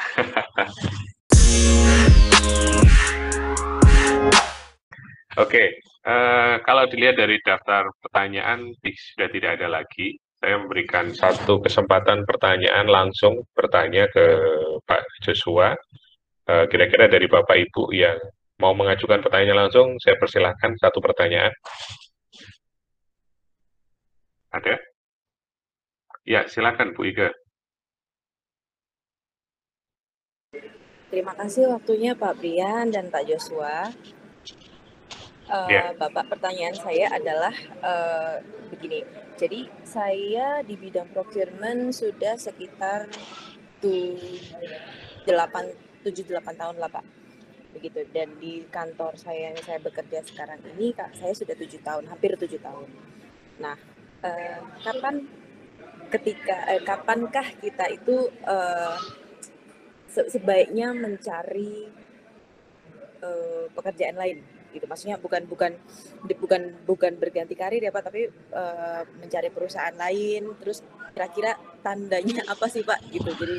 Oke, 5.38 5.78
uh, 6.02 6.58
kalau 6.66 6.90
dilihat 6.90 7.14
dari 7.14 7.38
daftar 7.46 7.86
pertanyaan 8.02 8.74
sudah 8.82 9.30
tidak 9.30 9.62
ada 9.62 9.70
lagi. 9.70 10.18
Saya 10.38 10.54
memberikan 10.62 11.10
satu 11.10 11.58
kesempatan 11.58 12.22
pertanyaan 12.22 12.86
langsung 12.86 13.42
bertanya 13.58 14.06
ke 14.06 14.24
Pak 14.86 15.02
Joshua. 15.26 15.74
Eh, 16.48 16.64
kira-kira 16.70 17.10
dari 17.10 17.26
Bapak 17.26 17.58
Ibu 17.58 17.90
yang 17.90 18.16
mau 18.62 18.70
mengajukan 18.74 19.18
pertanyaan 19.22 19.66
langsung, 19.66 19.98
saya 19.98 20.14
persilahkan 20.14 20.78
satu 20.78 20.98
pertanyaan. 21.02 21.50
Ada? 24.54 24.78
Ya, 26.24 26.46
silakan 26.46 26.94
Bu 26.94 27.08
Iga. 27.08 27.30
Terima 31.08 31.32
kasih 31.32 31.72
waktunya 31.72 32.12
Pak 32.12 32.36
Brian 32.36 32.92
dan 32.92 33.08
Pak 33.08 33.24
Joshua. 33.24 33.88
Uh, 35.48 35.64
yeah. 35.72 35.96
Bapak, 35.96 36.28
pertanyaan 36.28 36.76
saya 36.76 37.08
adalah 37.08 37.56
uh, 37.80 38.36
begini. 38.68 39.00
Jadi 39.40 39.64
saya 39.80 40.60
di 40.60 40.76
bidang 40.76 41.08
procurement 41.08 41.88
sudah 41.88 42.36
sekitar 42.36 43.08
delapan 45.24 45.72
tujuh 46.04 46.28
delapan 46.28 46.52
tahun 46.52 46.76
lah 46.76 46.92
Pak. 46.92 47.04
Begitu. 47.72 48.04
Dan 48.12 48.36
di 48.36 48.68
kantor 48.68 49.16
saya 49.16 49.48
yang 49.48 49.56
saya 49.64 49.80
bekerja 49.80 50.20
sekarang 50.28 50.60
ini, 50.76 50.92
Kak, 50.92 51.16
saya 51.16 51.32
sudah 51.32 51.56
tujuh 51.56 51.80
tahun, 51.80 52.04
hampir 52.12 52.36
tujuh 52.36 52.60
tahun. 52.60 52.88
Nah, 53.64 53.76
uh, 54.28 54.60
kapan 54.84 55.24
ketika 56.12 56.76
eh, 56.76 56.84
kapankah 56.84 57.56
kita 57.56 57.88
itu 57.88 58.28
uh, 58.44 59.00
sebaiknya 60.12 60.92
mencari 60.92 61.88
uh, 63.24 63.64
pekerjaan 63.72 64.16
lain 64.16 64.57
gitu. 64.72 64.84
Maksudnya 64.88 65.16
bukan 65.20 65.44
bukan 65.48 65.72
bukan 66.38 66.62
bukan 66.84 67.12
berganti 67.16 67.54
karir 67.56 67.82
ya 67.82 67.92
pak 67.92 68.08
tapi 68.08 68.28
uh, 68.52 69.02
mencari 69.18 69.48
perusahaan 69.52 69.94
lain. 69.94 70.54
Terus 70.60 70.84
kira-kira 71.14 71.56
tandanya 71.80 72.44
apa 72.52 72.66
sih 72.70 72.84
pak? 72.84 73.00
Gitu. 73.08 73.30
Jadi 73.32 73.58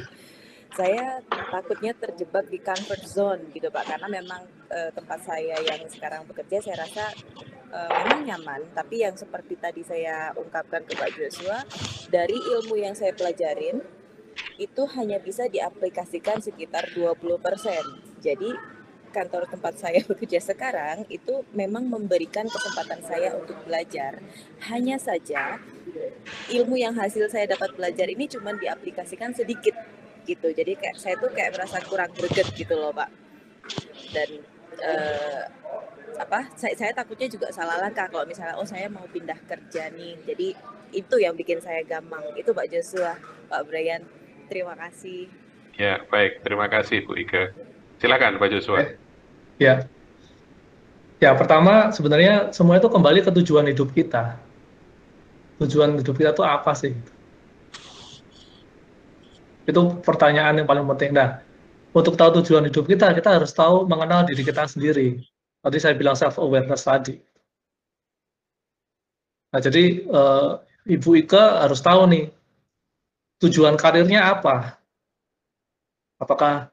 saya 0.70 1.18
takutnya 1.28 1.98
terjebak 1.98 2.46
di 2.48 2.62
comfort 2.62 3.04
zone 3.06 3.42
gitu 3.54 3.74
pak. 3.74 3.86
Karena 3.90 4.08
memang 4.08 4.42
uh, 4.70 4.92
tempat 4.94 5.20
saya 5.26 5.58
yang 5.62 5.82
sekarang 5.90 6.26
bekerja 6.30 6.62
saya 6.62 6.86
rasa 6.86 7.10
uh, 7.74 7.90
memang 8.06 8.22
nyaman. 8.26 8.62
Tapi 8.74 9.06
yang 9.06 9.16
seperti 9.18 9.58
tadi 9.58 9.82
saya 9.86 10.34
ungkapkan 10.38 10.86
ke 10.86 10.94
Pak 10.98 11.12
Joshua 11.18 11.66
dari 12.10 12.36
ilmu 12.36 12.78
yang 12.78 12.94
saya 12.98 13.14
pelajarin 13.14 13.82
itu 14.60 14.84
hanya 14.96 15.18
bisa 15.20 15.48
diaplikasikan 15.48 16.44
sekitar 16.44 16.92
20%. 16.92 17.20
Jadi 18.20 18.52
kantor 19.10 19.50
tempat 19.50 19.76
saya 19.78 20.00
bekerja 20.10 20.40
sekarang 20.42 21.06
itu 21.10 21.44
memang 21.52 21.86
memberikan 21.86 22.46
kesempatan 22.48 23.02
saya 23.04 23.36
untuk 23.36 23.58
belajar. 23.66 24.22
Hanya 24.70 24.96
saja 25.02 25.58
ilmu 26.50 26.78
yang 26.78 26.94
hasil 26.94 27.28
saya 27.28 27.50
dapat 27.50 27.74
belajar 27.74 28.08
ini 28.08 28.30
cuma 28.30 28.54
diaplikasikan 28.56 29.34
sedikit 29.34 29.76
gitu. 30.24 30.54
Jadi 30.54 30.78
kayak 30.78 30.98
saya 30.98 31.18
tuh 31.18 31.34
kayak 31.34 31.58
merasa 31.58 31.82
kurang 31.86 32.14
greget 32.14 32.48
gitu 32.54 32.78
loh, 32.78 32.94
Pak. 32.94 33.10
Dan 34.14 34.30
uh, 34.82 35.44
apa 36.20 36.52
saya, 36.58 36.76
saya 36.76 36.92
takutnya 36.94 37.30
juga 37.32 37.50
salah 37.50 37.80
langkah 37.80 38.06
kalau 38.10 38.26
misalnya 38.28 38.58
oh 38.58 38.68
saya 38.68 38.88
mau 38.88 39.06
pindah 39.10 39.38
kerja 39.50 39.90
nih. 39.94 40.16
Jadi 40.24 40.48
itu 40.94 41.16
yang 41.18 41.34
bikin 41.34 41.62
saya 41.62 41.82
gampang. 41.86 42.22
Itu 42.38 42.54
Pak 42.54 42.70
Joshua, 42.70 43.18
Pak 43.50 43.62
Brian 43.66 44.06
Terima 44.50 44.74
kasih. 44.74 45.30
Ya, 45.78 46.02
baik. 46.10 46.42
Terima 46.42 46.66
kasih 46.66 47.06
Bu 47.06 47.14
Ika. 47.16 47.54
Silakan 48.00 48.40
Pak 48.40 48.48
Joshua. 48.50 48.78
Eh, 48.80 48.90
ya. 49.60 49.84
Ya, 51.20 51.36
pertama 51.36 51.92
sebenarnya 51.92 52.56
semua 52.56 52.80
itu 52.80 52.88
kembali 52.88 53.28
ke 53.28 53.32
tujuan 53.44 53.68
hidup 53.68 53.92
kita. 53.92 54.40
Tujuan 55.60 56.00
hidup 56.00 56.16
kita 56.16 56.32
itu 56.32 56.44
apa 56.48 56.72
sih? 56.72 56.96
Itu 59.68 60.00
pertanyaan 60.00 60.64
yang 60.64 60.68
paling 60.68 60.88
penting. 60.96 61.12
Nah, 61.12 61.44
untuk 61.92 62.16
tahu 62.16 62.40
tujuan 62.40 62.72
hidup 62.72 62.88
kita, 62.88 63.12
kita 63.12 63.36
harus 63.36 63.52
tahu 63.52 63.84
mengenal 63.84 64.24
diri 64.24 64.48
kita 64.48 64.64
sendiri. 64.64 65.20
Tadi 65.60 65.78
saya 65.84 65.92
bilang 66.00 66.16
self-awareness 66.16 66.88
tadi. 66.88 67.20
Nah, 69.52 69.60
jadi 69.60 70.08
uh, 70.08 70.64
Ibu 70.88 71.20
Ika 71.28 71.68
harus 71.68 71.84
tahu 71.84 72.08
nih, 72.08 72.32
tujuan 73.44 73.76
karirnya 73.76 74.40
apa? 74.40 74.80
Apakah 76.16 76.72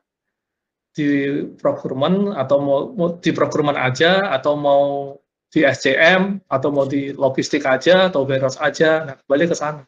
di 0.97 1.45
procurement 1.61 2.33
atau 2.33 2.57
mau, 2.57 2.81
mau 2.97 3.09
di 3.21 3.29
procurement 3.37 3.77
aja 3.77 4.33
atau 4.33 4.57
mau 4.57 5.13
di 5.53 5.61
SCM 5.61 6.41
atau 6.49 6.69
mau 6.73 6.89
di 6.89 7.13
logistik 7.13 7.69
aja 7.69 8.09
atau 8.09 8.25
warehouse 8.25 8.57
aja, 8.57 9.05
nah 9.05 9.15
kembali 9.21 9.45
ke 9.53 9.57
sana. 9.57 9.85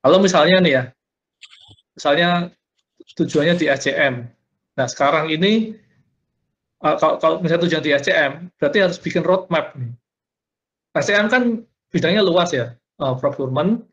Kalau 0.00 0.16
misalnya 0.16 0.56
nih 0.64 0.72
ya, 0.72 0.84
misalnya 1.92 2.28
tujuannya 3.20 3.54
di 3.60 3.68
SCM, 3.68 4.14
nah 4.80 4.86
sekarang 4.88 5.28
ini 5.28 5.76
kalau, 6.80 7.20
kalau 7.20 7.36
misalnya 7.44 7.68
tujuan 7.68 7.84
di 7.84 7.92
SCM, 7.92 8.32
berarti 8.56 8.78
harus 8.80 8.96
bikin 8.96 9.20
roadmap 9.20 9.76
nih. 9.76 9.92
SCM 10.96 11.28
kan 11.28 11.42
bidangnya 11.92 12.24
luas 12.24 12.56
ya, 12.56 12.72
uh, 13.04 13.12
procurement, 13.20 13.84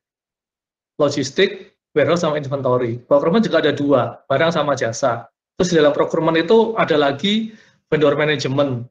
logistik, 0.96 1.76
warehouse 1.92 2.24
sama 2.24 2.40
inventory. 2.40 3.04
Procurement 3.04 3.44
juga 3.44 3.60
ada 3.60 3.76
dua, 3.76 4.24
barang 4.32 4.56
sama 4.56 4.74
jasa. 4.80 5.28
Terus 5.58 5.74
dalam 5.74 5.89
procurement 5.89 6.38
itu 6.38 6.78
ada 6.78 6.93
lagi 6.96 7.50
vendor 7.89 8.13
management. 8.13 8.86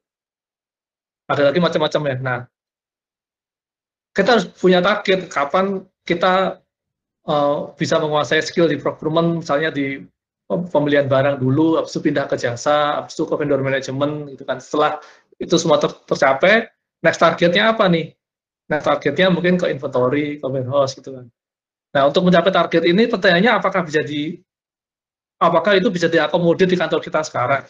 Ada 1.31 1.51
lagi 1.51 1.59
macam-macam 1.63 2.03
ya. 2.11 2.17
Nah, 2.19 2.39
kita 4.11 4.29
harus 4.35 4.47
punya 4.51 4.83
target 4.83 5.31
kapan 5.31 5.87
kita 6.03 6.59
uh, 7.27 7.71
bisa 7.79 8.03
menguasai 8.03 8.43
skill 8.43 8.67
di 8.67 8.79
procurement, 8.83 9.43
misalnya 9.43 9.71
di 9.71 10.03
pembelian 10.47 11.11
barang 11.11 11.43
dulu, 11.43 11.79
habis 11.79 11.91
itu 11.95 12.11
pindah 12.11 12.31
ke 12.31 12.39
jasa, 12.39 13.03
habis 13.03 13.19
itu 13.19 13.27
ke 13.27 13.35
vendor 13.35 13.59
management, 13.63 14.31
gitu 14.35 14.47
kan. 14.47 14.63
Setelah 14.63 15.03
itu 15.43 15.55
semua 15.59 15.83
ter 15.83 15.91
tercapai, 16.07 16.71
next 17.03 17.19
targetnya 17.19 17.75
apa 17.75 17.91
nih? 17.91 18.15
Next 18.71 18.87
targetnya 18.87 19.27
mungkin 19.35 19.59
ke 19.59 19.67
inventory, 19.71 20.39
ke 20.39 20.47
warehouse, 20.47 20.95
gitu 20.95 21.15
kan. 21.15 21.27
Nah, 21.95 22.03
untuk 22.07 22.23
mencapai 22.27 22.55
target 22.55 22.83
ini 22.87 23.11
pertanyaannya 23.11 23.53
apakah 23.59 23.83
bisa 23.83 24.07
di 24.07 24.39
apakah 25.41 25.77
itu 25.77 25.89
bisa 25.93 26.09
diakomodir 26.09 26.69
di 26.69 26.77
kantor 26.77 27.01
kita 27.01 27.21
sekarang? 27.25 27.65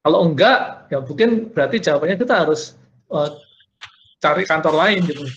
Kalau 0.00 0.24
enggak, 0.24 0.88
ya 0.88 1.04
mungkin 1.04 1.52
berarti 1.52 1.76
jawabannya 1.76 2.16
kita 2.16 2.34
harus 2.46 2.72
uh, 3.12 3.36
cari 4.16 4.48
kantor 4.48 4.74
lain 4.76 5.04
gitu. 5.04 5.28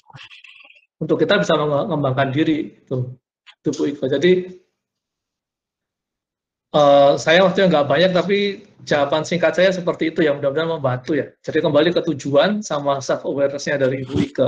Untuk 1.04 1.19
kita 1.19 1.36
bisa 1.43 1.60
mengembangkan 1.60 2.32
diri 2.32 2.80
itu. 2.80 3.12
Itu 3.60 3.69
Bu 3.76 3.84
Iko. 3.91 4.08
Jadi 4.08 4.63
uh, 6.71 7.19
saya 7.19 7.43
waktunya 7.43 7.67
nggak 7.67 7.88
banyak 7.91 8.12
tapi 8.15 8.63
jawaban 8.88 9.23
singkat 9.28 9.56
saya 9.56 9.71
seperti 9.76 10.15
itu 10.15 10.23
ya 10.23 10.32
mudah-mudahan 10.32 10.80
membantu 10.80 11.19
ya. 11.19 11.28
Jadi 11.43 11.60
kembali 11.60 11.91
ke 11.91 12.02
tujuan 12.15 12.63
sama 12.63 13.04
self 13.04 13.28
awareness-nya 13.28 13.80
dari 13.80 14.08
Ibu 14.08 14.15
Ika. 14.32 14.47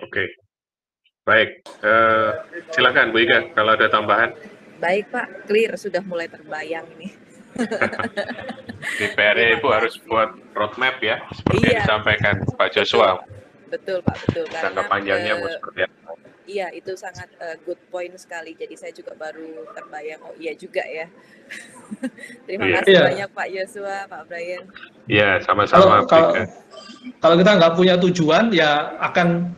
Oke, 0.00 0.24
baik. 1.30 1.50
Uh, 1.86 2.30
silakan 2.74 3.14
Bu 3.14 3.22
Ika 3.22 3.54
kalau 3.54 3.78
ada 3.78 3.86
tambahan. 3.86 4.34
Baik 4.82 5.12
Pak, 5.14 5.46
clear 5.46 5.78
sudah 5.78 6.02
mulai 6.02 6.26
terbayang 6.26 6.88
ini. 6.98 7.14
Di 8.98 9.06
PR 9.12 9.36
Ibu 9.60 9.68
harus 9.70 10.00
buat 10.08 10.32
roadmap 10.56 10.98
ya, 11.04 11.20
seperti 11.36 11.68
iya. 11.68 11.70
yang 11.70 11.80
disampaikan 11.84 12.34
Pak 12.56 12.68
Joshua. 12.74 13.20
Betul 13.68 14.00
Pak, 14.02 14.16
betul. 14.26 14.44
Jangka 14.50 14.82
panjangnya 14.88 15.36
uh, 15.38 15.52
seperti 15.52 15.80
apa? 15.86 16.10
Iya, 16.50 16.66
itu 16.74 16.92
sangat 16.98 17.30
uh, 17.38 17.54
good 17.62 17.78
point 17.92 18.10
sekali. 18.18 18.56
Jadi 18.58 18.74
saya 18.74 18.90
juga 18.90 19.14
baru 19.14 19.62
terbayang, 19.76 20.18
oh 20.26 20.34
iya 20.40 20.56
juga 20.56 20.82
ya. 20.82 21.06
Terima 22.48 22.66
iya. 22.66 22.74
kasih 22.80 22.94
iya. 22.96 23.02
banyak 23.06 23.30
Pak 23.36 23.48
Joshua, 23.52 23.96
Pak 24.08 24.22
Brian. 24.26 24.64
Iya, 25.06 25.30
sama-sama. 25.44 26.02
Kalau, 26.08 26.08
kalau, 26.08 26.30
kalau 27.20 27.34
kita 27.38 27.50
nggak 27.60 27.74
punya 27.76 27.94
tujuan, 28.00 28.44
ya 28.50 28.96
akan 28.98 29.52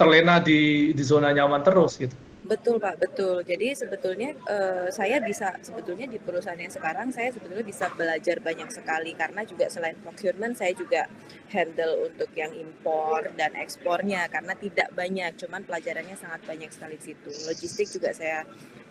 terlena 0.00 0.40
di 0.40 0.90
di 0.96 1.04
zona 1.04 1.28
nyaman 1.36 1.60
terus 1.60 2.00
gitu. 2.00 2.16
Betul 2.50 2.82
Pak, 2.82 2.98
betul. 2.98 3.46
Jadi 3.46 3.78
sebetulnya 3.78 4.34
uh, 4.50 4.90
saya 4.90 5.22
bisa 5.22 5.54
sebetulnya 5.62 6.10
di 6.10 6.18
perusahaan 6.18 6.58
yang 6.58 6.72
sekarang 6.72 7.14
saya 7.14 7.30
sebetulnya 7.30 7.62
bisa 7.62 7.86
belajar 7.94 8.42
banyak 8.42 8.66
sekali 8.74 9.14
karena 9.14 9.46
juga 9.46 9.70
selain 9.70 9.94
procurement 10.02 10.58
saya 10.58 10.74
juga 10.74 11.06
handle 11.54 12.10
untuk 12.10 12.26
yang 12.34 12.50
impor 12.50 13.30
dan 13.38 13.54
ekspornya 13.54 14.26
karena 14.26 14.58
tidak 14.58 14.90
banyak, 14.98 15.30
cuman 15.38 15.62
pelajarannya 15.62 16.18
sangat 16.18 16.42
banyak 16.42 16.74
sekali 16.74 16.98
di 16.98 17.14
situ. 17.14 17.30
Logistik 17.46 17.86
juga 17.86 18.10
saya 18.16 18.42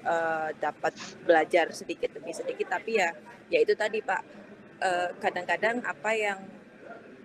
uh, 0.07 0.55
dapat 0.55 0.95
belajar 1.27 1.67
sedikit 1.75 2.15
demi 2.15 2.31
sedikit, 2.31 2.71
tapi 2.79 2.95
ya 2.95 3.11
ya 3.51 3.59
itu 3.59 3.75
tadi 3.75 3.99
Pak, 3.99 4.21
kadang-kadang 4.79 5.11
uh, 5.11 5.11
kadang 5.19 5.45
-kadang 5.51 5.77
apa 5.83 6.11
yang 6.15 6.39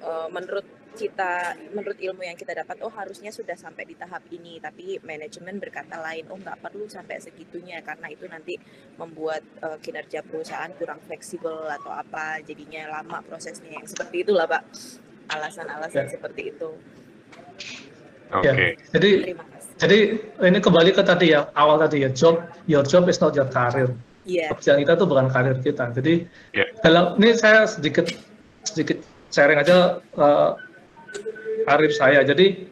uh, 0.05 0.29
menurut 0.31 0.67
kita 0.95 1.59
menurut 1.75 1.99
ilmu 1.99 2.23
yang 2.23 2.39
kita 2.39 2.55
dapat 2.55 2.79
oh 2.87 2.93
harusnya 2.95 3.35
sudah 3.35 3.59
sampai 3.59 3.83
di 3.83 3.99
tahap 3.99 4.23
ini 4.31 4.63
tapi 4.63 5.03
manajemen 5.03 5.59
berkata 5.59 5.99
lain 5.99 6.31
oh 6.31 6.39
nggak 6.39 6.63
perlu 6.63 6.87
sampai 6.87 7.19
segitunya 7.19 7.83
karena 7.83 8.07
itu 8.15 8.31
nanti 8.31 8.55
membuat 8.95 9.43
uh, 9.61 9.77
kinerja 9.83 10.23
perusahaan 10.23 10.71
kurang 10.79 11.03
fleksibel 11.03 11.67
atau 11.67 11.91
apa 11.91 12.39
jadinya 12.47 13.03
lama 13.03 13.27
prosesnya 13.27 13.75
yang 13.75 13.87
seperti 13.91 14.23
itulah 14.23 14.47
pak 14.47 14.63
alasan-alasan 15.35 16.07
ya. 16.07 16.11
seperti 16.15 16.43
itu 16.55 16.71
oke 18.31 18.43
okay. 18.47 18.79
ya. 18.79 18.95
jadi 18.95 19.11
jadi 19.75 19.99
ini 20.47 20.59
kembali 20.63 20.91
ke 20.95 21.03
tadi 21.03 21.35
ya 21.35 21.51
awal 21.59 21.83
tadi 21.83 22.07
ya 22.07 22.11
job 22.15 22.39
your 22.71 22.87
job 22.87 23.11
is 23.11 23.19
not 23.19 23.35
your 23.35 23.51
career 23.51 23.91
yeah. 24.23 24.55
pekerjaan 24.55 24.79
kita 24.87 24.95
tuh 24.95 25.07
bukan 25.11 25.27
karir 25.27 25.59
kita 25.59 25.91
jadi 25.91 26.23
yeah. 26.55 26.71
dalam 26.87 27.19
ini 27.19 27.35
saya 27.35 27.67
sedikit 27.67 28.15
sedikit 28.63 29.03
sharing 29.35 29.59
aja 29.59 29.99
uh, 30.15 30.55
karir 31.67 31.91
saya. 31.91 32.23
Jadi 32.23 32.71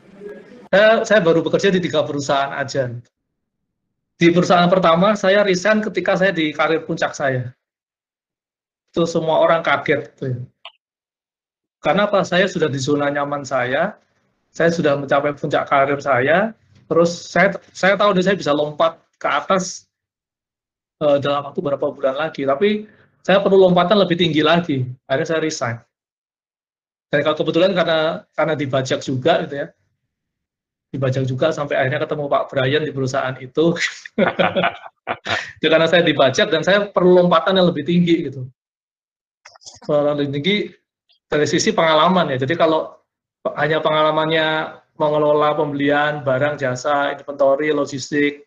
saya, 0.70 1.02
saya 1.02 1.20
baru 1.20 1.42
bekerja 1.42 1.74
di 1.74 1.82
tiga 1.82 2.06
perusahaan 2.06 2.54
aja. 2.54 2.94
Di 4.14 4.30
perusahaan 4.30 4.70
pertama 4.70 5.18
saya 5.18 5.42
resign 5.42 5.82
ketika 5.82 6.14
saya 6.14 6.30
di 6.30 6.54
karir 6.54 6.86
puncak 6.86 7.10
saya. 7.18 7.50
Itu 8.94 9.02
semua 9.10 9.42
orang 9.42 9.66
kaget. 9.66 10.14
Gitu 10.14 10.24
ya. 10.30 10.38
Karena 11.82 12.06
apa? 12.06 12.22
Saya 12.22 12.46
sudah 12.46 12.70
di 12.70 12.78
zona 12.78 13.10
nyaman 13.10 13.42
saya, 13.42 13.98
saya 14.54 14.70
sudah 14.70 14.94
mencapai 14.94 15.34
puncak 15.34 15.66
karir 15.66 15.98
saya, 15.98 16.54
terus 16.86 17.10
saya 17.10 17.58
saya 17.74 17.98
tahu 17.98 18.14
saya 18.22 18.38
bisa 18.38 18.54
lompat 18.54 19.02
ke 19.18 19.26
atas 19.26 19.90
uh, 21.02 21.18
dalam 21.18 21.42
waktu 21.50 21.58
beberapa 21.58 21.90
bulan 21.90 22.14
lagi. 22.14 22.46
Tapi 22.46 22.86
saya 23.26 23.42
perlu 23.42 23.66
lompatan 23.66 23.98
lebih 23.98 24.14
tinggi 24.14 24.46
lagi. 24.46 24.86
Akhirnya 25.10 25.26
saya 25.26 25.40
resign. 25.42 25.76
Dan 27.12 27.20
kalau 27.20 27.36
kebetulan 27.36 27.76
karena 27.76 28.24
karena 28.32 28.54
dibajak 28.56 29.04
juga 29.04 29.44
gitu 29.44 29.54
ya, 29.60 29.66
dibajak 30.96 31.24
juga 31.28 31.52
sampai 31.52 31.76
akhirnya 31.76 32.00
ketemu 32.08 32.24
Pak 32.32 32.44
Brian 32.48 32.82
di 32.88 32.92
perusahaan 32.92 33.36
itu. 33.36 33.76
ya, 35.62 35.68
karena 35.68 35.86
saya 35.92 36.00
dibajak 36.00 36.48
dan 36.48 36.64
saya 36.64 36.88
perlu 36.88 37.20
lompatan 37.20 37.60
yang 37.60 37.68
lebih 37.68 37.84
tinggi 37.84 38.32
gitu. 38.32 38.48
Lebih 39.92 40.32
tinggi 40.32 40.56
dari 41.28 41.44
sisi 41.44 41.76
pengalaman 41.76 42.32
ya. 42.32 42.40
Jadi 42.40 42.56
kalau 42.56 42.96
hanya 43.60 43.84
pengalamannya 43.84 44.80
mengelola 44.96 45.56
pembelian 45.56 46.24
barang 46.24 46.60
jasa 46.60 47.12
inventory 47.16 47.72
logistik 47.72 48.46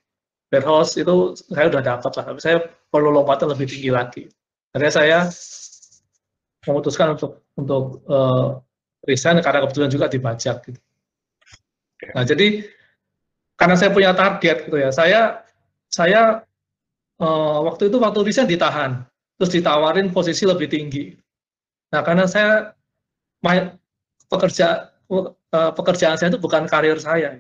warehouse 0.54 0.95
itu 0.95 1.36
saya 1.51 1.67
udah 1.67 1.82
dapat 1.82 2.12
lah 2.15 2.23
tapi 2.32 2.39
saya 2.39 2.58
perlu 2.88 3.10
lompatan 3.12 3.51
lebih 3.51 3.65
tinggi 3.67 3.91
lagi 3.91 4.23
akhirnya 4.71 4.93
saya 4.93 5.17
memutuskan 6.65 7.15
untuk 7.15 7.45
untuk 7.56 8.01
uh, 8.10 8.60
resign 9.06 9.39
karena 9.39 9.63
kebetulan 9.65 9.89
juga 9.89 10.06
dibajak 10.10 10.65
gitu. 10.65 10.80
Nah 12.12 12.23
jadi 12.25 12.65
karena 13.56 13.75
saya 13.80 13.89
punya 13.95 14.12
target 14.12 14.67
gitu 14.67 14.78
ya, 14.78 14.89
saya 14.91 15.45
saya 15.88 16.43
uh, 17.21 17.60
waktu 17.63 17.88
itu 17.88 17.97
waktu 18.01 18.19
resign 18.25 18.49
ditahan, 18.49 19.06
terus 19.39 19.54
ditawarin 19.54 20.12
posisi 20.12 20.43
lebih 20.43 20.67
tinggi. 20.67 21.15
Nah 21.93 22.01
karena 22.04 22.28
saya 22.28 22.75
pekerja 24.28 24.91
uh, 25.10 25.71
pekerjaan 25.71 26.17
saya 26.17 26.34
itu 26.34 26.41
bukan 26.41 26.65
karir 26.65 26.97
saya. 26.99 27.39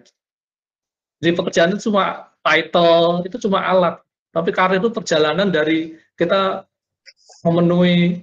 Jadi 1.19 1.31
pekerjaan 1.33 1.73
itu 1.73 1.89
cuma 1.89 2.31
title, 2.45 3.25
itu 3.25 3.37
cuma 3.49 3.65
alat. 3.65 3.95
Tapi 4.29 4.53
karir 4.53 4.79
itu 4.79 4.91
perjalanan 4.93 5.49
dari 5.49 5.97
kita 6.15 6.67
memenuhi 7.43 8.21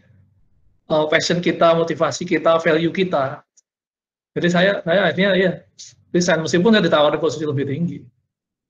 uh, 0.92 1.08
passion 1.08 1.40
kita, 1.40 1.72
motivasi 1.72 2.28
kita, 2.28 2.60
value 2.60 2.92
kita. 2.92 3.40
Jadi 4.36 4.48
saya, 4.52 4.72
saya 4.84 5.00
akhirnya 5.08 5.30
ya 5.36 5.50
resign 6.12 6.44
meskipun 6.44 6.76
saya 6.76 6.84
ditawari 6.84 7.16
posisi 7.16 7.48
lebih 7.48 7.64
tinggi. 7.64 7.98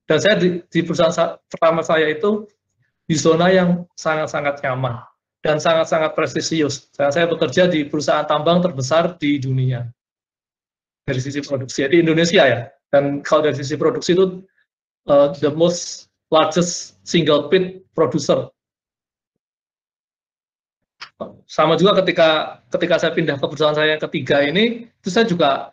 Dan 0.07 0.19
saya 0.19 0.35
di, 0.39 0.63
di 0.67 0.81
perusahaan 0.83 1.39
pertama 1.51 1.83
saya 1.83 2.11
itu 2.11 2.47
di 3.07 3.15
zona 3.19 3.51
yang 3.51 3.87
sangat-sangat 3.99 4.63
nyaman 4.63 5.03
dan 5.43 5.59
sangat-sangat 5.59 6.15
prestisius. 6.15 6.91
Saya, 6.95 7.11
saya 7.11 7.27
bekerja 7.27 7.67
di 7.67 7.87
perusahaan 7.87 8.27
tambang 8.27 8.63
terbesar 8.63 9.19
di 9.19 9.39
dunia 9.43 9.87
dari 11.03 11.19
sisi 11.19 11.43
produksi 11.43 11.87
di 11.91 12.03
Indonesia 12.03 12.47
ya. 12.47 12.71
Dan 12.91 13.23
kalau 13.27 13.51
dari 13.51 13.59
sisi 13.59 13.75
produksi 13.75 14.15
itu 14.15 14.43
uh, 15.11 15.35
the 15.39 15.51
most 15.51 16.11
largest 16.31 16.99
single 17.07 17.51
pit 17.51 17.83
producer 17.95 18.51
sama 21.49 21.75
juga 21.79 21.99
ketika 22.03 22.61
ketika 22.73 22.95
saya 22.99 23.13
pindah 23.13 23.37
ke 23.37 23.47
perusahaan 23.47 23.77
saya 23.77 23.97
yang 23.97 24.03
ketiga 24.09 24.43
ini, 24.43 24.87
itu 24.89 25.09
saya 25.09 25.27
juga 25.27 25.73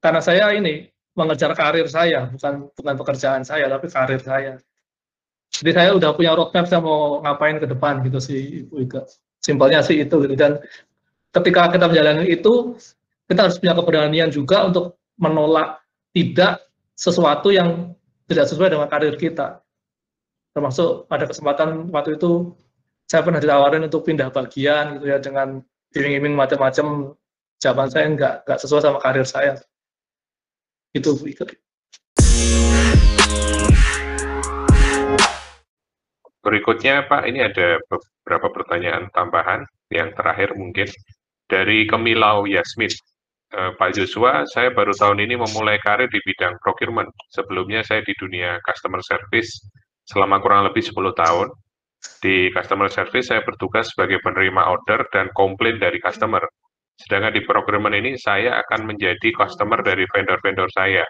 karena 0.00 0.20
saya 0.24 0.50
ini 0.56 0.88
mengejar 1.12 1.52
karir 1.52 1.86
saya, 1.90 2.30
bukan 2.32 2.72
bukan 2.72 2.94
pekerjaan 2.96 3.42
saya, 3.44 3.68
tapi 3.68 3.86
karir 3.92 4.20
saya. 4.22 4.52
Jadi 5.50 5.70
saya 5.74 5.90
udah 5.98 6.10
punya 6.14 6.32
roadmap 6.32 6.64
saya 6.70 6.80
mau 6.80 7.20
ngapain 7.20 7.58
ke 7.58 7.66
depan 7.66 8.00
gitu 8.06 8.18
sih 8.22 8.64
Ibu 8.64 8.86
Ika. 8.86 9.02
Simpelnya 9.42 9.82
sih 9.82 10.00
itu 10.00 10.16
gitu. 10.24 10.34
Dan 10.38 10.62
ketika 11.34 11.74
kita 11.74 11.90
menjalani 11.90 12.30
itu, 12.30 12.78
kita 13.26 13.50
harus 13.50 13.58
punya 13.58 13.74
keberanian 13.74 14.30
juga 14.30 14.70
untuk 14.70 14.96
menolak 15.18 15.82
tidak 16.14 16.64
sesuatu 16.94 17.50
yang 17.50 17.92
tidak 18.30 18.46
sesuai 18.46 18.70
dengan 18.72 18.86
karir 18.86 19.18
kita. 19.18 19.58
Termasuk 20.54 21.10
pada 21.10 21.26
kesempatan 21.26 21.90
waktu 21.90 22.14
itu 22.18 22.54
saya 23.10 23.26
pernah 23.26 23.42
ditawarin 23.42 23.90
untuk 23.90 24.06
pindah 24.06 24.30
bagian 24.30 25.02
gitu 25.02 25.10
ya 25.10 25.18
dengan 25.18 25.58
iming-iming 25.98 26.38
macam-macam. 26.38 27.18
Jawaban 27.58 27.90
saya 27.90 28.06
nggak 28.06 28.34
nggak 28.46 28.58
sesuai 28.62 28.86
sama 28.86 29.02
karir 29.02 29.26
saya. 29.26 29.58
Itu 30.94 31.18
berikutnya 36.40 37.10
Pak 37.10 37.22
ini 37.26 37.42
ada 37.42 37.82
beberapa 37.90 38.46
pertanyaan 38.54 39.10
tambahan. 39.10 39.66
Yang 39.90 40.14
terakhir 40.14 40.54
mungkin 40.54 40.86
dari 41.50 41.90
Kemilau 41.90 42.46
Yasmin. 42.46 42.94
Eh, 43.50 43.74
Pak 43.74 43.98
Joshua, 43.98 44.46
saya 44.46 44.70
baru 44.70 44.94
tahun 44.94 45.26
ini 45.26 45.34
memulai 45.34 45.82
karir 45.82 46.06
di 46.06 46.22
bidang 46.22 46.62
procurement. 46.62 47.10
Sebelumnya 47.34 47.82
saya 47.82 48.06
di 48.06 48.14
dunia 48.14 48.62
customer 48.62 49.02
service 49.02 49.66
selama 50.06 50.38
kurang 50.38 50.70
lebih 50.70 50.86
10 50.86 51.10
tahun 51.18 51.50
di 52.20 52.48
customer 52.52 52.88
service 52.88 53.28
saya 53.28 53.44
bertugas 53.44 53.92
sebagai 53.92 54.20
penerima 54.24 54.72
order 54.72 55.04
dan 55.12 55.28
komplain 55.36 55.76
dari 55.76 56.00
customer. 56.00 56.40
Sedangkan 57.00 57.32
di 57.32 57.44
procurement 57.44 57.96
ini 57.96 58.16
saya 58.16 58.60
akan 58.64 58.92
menjadi 58.92 59.32
customer 59.32 59.80
dari 59.80 60.04
vendor-vendor 60.12 60.68
saya. 60.72 61.04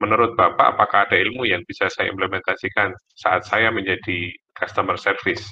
Menurut 0.00 0.36
Bapak, 0.36 0.76
apakah 0.76 1.08
ada 1.08 1.16
ilmu 1.16 1.48
yang 1.48 1.64
bisa 1.64 1.88
saya 1.88 2.12
implementasikan 2.12 2.92
saat 3.16 3.48
saya 3.48 3.72
menjadi 3.72 4.32
customer 4.52 5.00
service? 5.00 5.48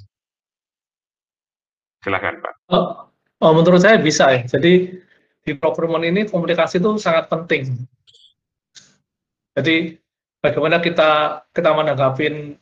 Silahkan 2.05 2.43
Pak. 2.43 2.55
Oh, 2.75 3.09
oh, 3.41 3.53
menurut 3.55 3.81
saya 3.81 3.97
bisa 3.97 4.29
ya. 4.29 4.45
Jadi 4.45 4.99
di 5.43 5.53
procurement 5.57 6.05
ini 6.05 6.29
komunikasi 6.29 6.83
itu 6.83 6.91
sangat 7.01 7.31
penting. 7.33 7.87
Jadi 9.57 9.97
bagaimana 10.43 10.83
kita 10.83 11.43
kita 11.55 11.71
menanggapi 11.71 12.57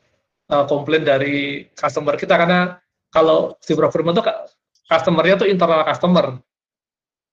uh, 0.51 0.67
komplain 0.67 1.07
dari 1.07 1.65
customer 1.73 2.19
kita. 2.19 2.35
Karena 2.35 2.77
kalau 3.15 3.55
di 3.63 3.73
procurement 3.79 4.19
itu 4.19 4.25
customernya 4.91 5.35
itu 5.41 5.47
internal 5.49 5.87
customer. 5.87 6.27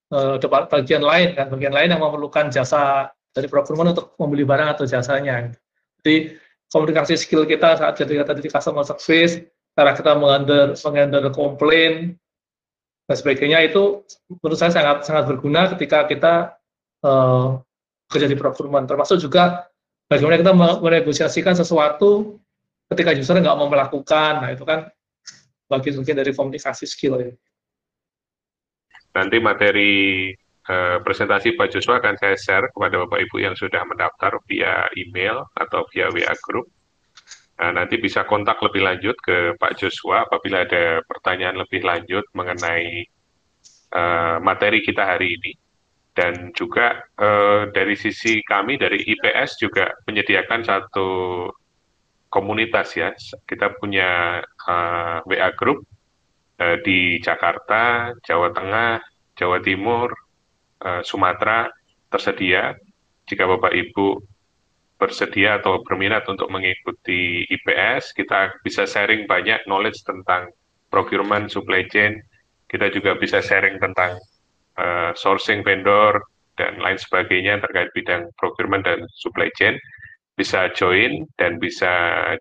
Uh, 0.08 0.40
bagian 0.72 1.04
lain 1.04 1.36
kan. 1.36 1.52
Bagian 1.52 1.74
lain 1.76 1.92
yang 1.92 2.02
memerlukan 2.02 2.48
jasa 2.54 3.12
dari 3.36 3.50
procurement 3.52 3.92
untuk 3.92 4.16
membeli 4.16 4.48
barang 4.48 4.78
atau 4.78 4.86
jasanya. 4.88 5.52
Jadi 6.02 6.38
komunikasi 6.72 7.20
skill 7.20 7.44
kita 7.44 7.80
saat 7.80 8.00
jadi 8.00 8.24
tadi 8.24 8.44
di 8.44 8.52
customer 8.52 8.84
service 8.84 9.44
cara 9.78 9.94
kita 9.94 10.18
menghandle 10.18 10.74
menghandle 10.74 11.30
komplain 11.32 12.18
dan 13.08 13.16
sebagainya 13.16 13.72
itu 13.72 14.04
menurut 14.42 14.58
saya 14.60 14.74
sangat 14.74 15.08
sangat 15.08 15.32
berguna 15.32 15.72
ketika 15.72 16.10
kita 16.10 16.34
uh, 17.08 17.62
kerja 18.12 18.28
di 18.28 18.36
procurement. 18.36 18.84
Termasuk 18.84 19.24
juga 19.24 19.70
bagaimana 20.12 20.42
kita 20.44 20.54
menegosiasikan 20.84 21.56
sesuatu 21.56 22.42
ketika 22.92 23.12
user 23.16 23.38
nggak 23.40 23.58
mau 23.58 23.68
melakukan, 23.68 24.44
nah 24.44 24.50
itu 24.52 24.64
kan 24.64 24.88
bagian 25.68 26.00
mungkin 26.00 26.16
dari 26.16 26.32
komunikasi 26.32 26.88
skill 26.88 27.20
ya. 27.20 27.32
Nanti 29.16 29.38
materi 29.42 30.32
uh, 30.70 30.98
presentasi 31.04 31.58
Pak 31.58 31.74
Joshua 31.74 32.00
akan 32.00 32.16
saya 32.16 32.36
share 32.40 32.68
kepada 32.72 33.04
Bapak 33.04 33.20
Ibu 33.28 33.38
yang 33.44 33.56
sudah 33.58 33.84
mendaftar 33.84 34.40
via 34.48 34.88
email 34.96 35.44
atau 35.58 35.84
via 35.92 36.08
WA 36.14 36.34
Group. 36.48 36.72
Nah, 37.58 37.74
nanti 37.74 37.98
bisa 37.98 38.22
kontak 38.30 38.62
lebih 38.62 38.86
lanjut 38.86 39.18
ke 39.18 39.58
Pak 39.58 39.82
Joshua 39.82 40.30
apabila 40.30 40.62
ada 40.62 41.02
pertanyaan 41.10 41.58
lebih 41.58 41.82
lanjut 41.82 42.22
mengenai 42.38 43.10
uh, 43.98 44.38
materi 44.38 44.86
kita 44.86 45.02
hari 45.02 45.34
ini. 45.42 45.58
Dan 46.14 46.54
juga 46.54 47.02
uh, 47.18 47.70
dari 47.74 47.98
sisi 47.98 48.42
kami, 48.46 48.78
dari 48.78 49.02
IPS 49.02 49.62
juga 49.62 49.90
menyediakan 50.06 50.62
satu 50.66 51.10
komunitas 52.28 52.94
ya. 52.96 53.12
Kita 53.48 53.76
punya 53.80 54.42
uh, 54.44 55.24
eh, 55.24 55.28
WA 55.28 55.50
group 55.56 55.84
uh, 56.60 56.78
di 56.84 57.20
Jakarta, 57.24 58.14
Jawa 58.24 58.52
Tengah, 58.52 59.00
Jawa 59.38 59.58
Timur, 59.64 60.12
uh, 60.84 61.02
Sumatera 61.04 61.68
tersedia. 62.12 62.76
Jika 63.28 63.44
Bapak 63.44 63.76
Ibu 63.76 64.24
bersedia 64.98 65.62
atau 65.62 65.86
berminat 65.86 66.26
untuk 66.26 66.50
mengikuti 66.50 67.46
IPS, 67.46 68.18
kita 68.18 68.56
bisa 68.66 68.88
sharing 68.90 69.30
banyak 69.30 69.62
knowledge 69.70 70.02
tentang 70.08 70.50
procurement, 70.90 71.52
supply 71.52 71.86
chain. 71.92 72.18
Kita 72.68 72.90
juga 72.92 73.16
bisa 73.20 73.44
sharing 73.44 73.78
tentang 73.78 74.18
uh, 74.80 75.12
sourcing 75.14 75.62
vendor 75.62 76.24
dan 76.58 76.82
lain 76.82 76.98
sebagainya 76.98 77.62
terkait 77.62 77.94
bidang 77.94 78.34
procurement 78.42 78.82
dan 78.84 79.06
supply 79.22 79.48
chain. 79.56 79.78
Bisa 80.38 80.70
join 80.78 81.26
dan 81.34 81.58
bisa 81.58 81.90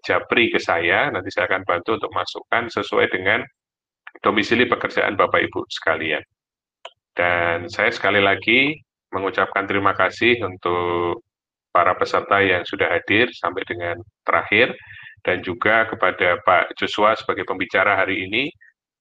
japri 0.05 0.53
ke 0.53 0.61
saya. 0.61 1.09
Nanti 1.09 1.33
saya 1.33 1.49
akan 1.49 1.65
bantu 1.65 1.97
untuk 1.97 2.13
masukkan 2.13 2.69
sesuai 2.69 3.09
dengan 3.09 3.41
domisili 4.21 4.69
pekerjaan 4.69 5.17
Bapak 5.17 5.41
Ibu 5.49 5.65
sekalian. 5.73 6.21
Dan 7.17 7.73
saya 7.73 7.89
sekali 7.89 8.21
lagi 8.21 8.77
mengucapkan 9.09 9.65
terima 9.65 9.97
kasih 9.97 10.45
untuk 10.45 11.25
para 11.73 11.97
peserta 11.97 12.41
yang 12.45 12.65
sudah 12.69 12.89
hadir 12.93 13.33
sampai 13.33 13.65
dengan 13.65 13.97
terakhir 14.25 14.77
dan 15.25 15.41
juga 15.41 15.89
kepada 15.89 16.41
Pak 16.45 16.77
Joshua 16.77 17.17
sebagai 17.17 17.49
pembicara 17.49 17.97
hari 17.97 18.29
ini. 18.29 18.53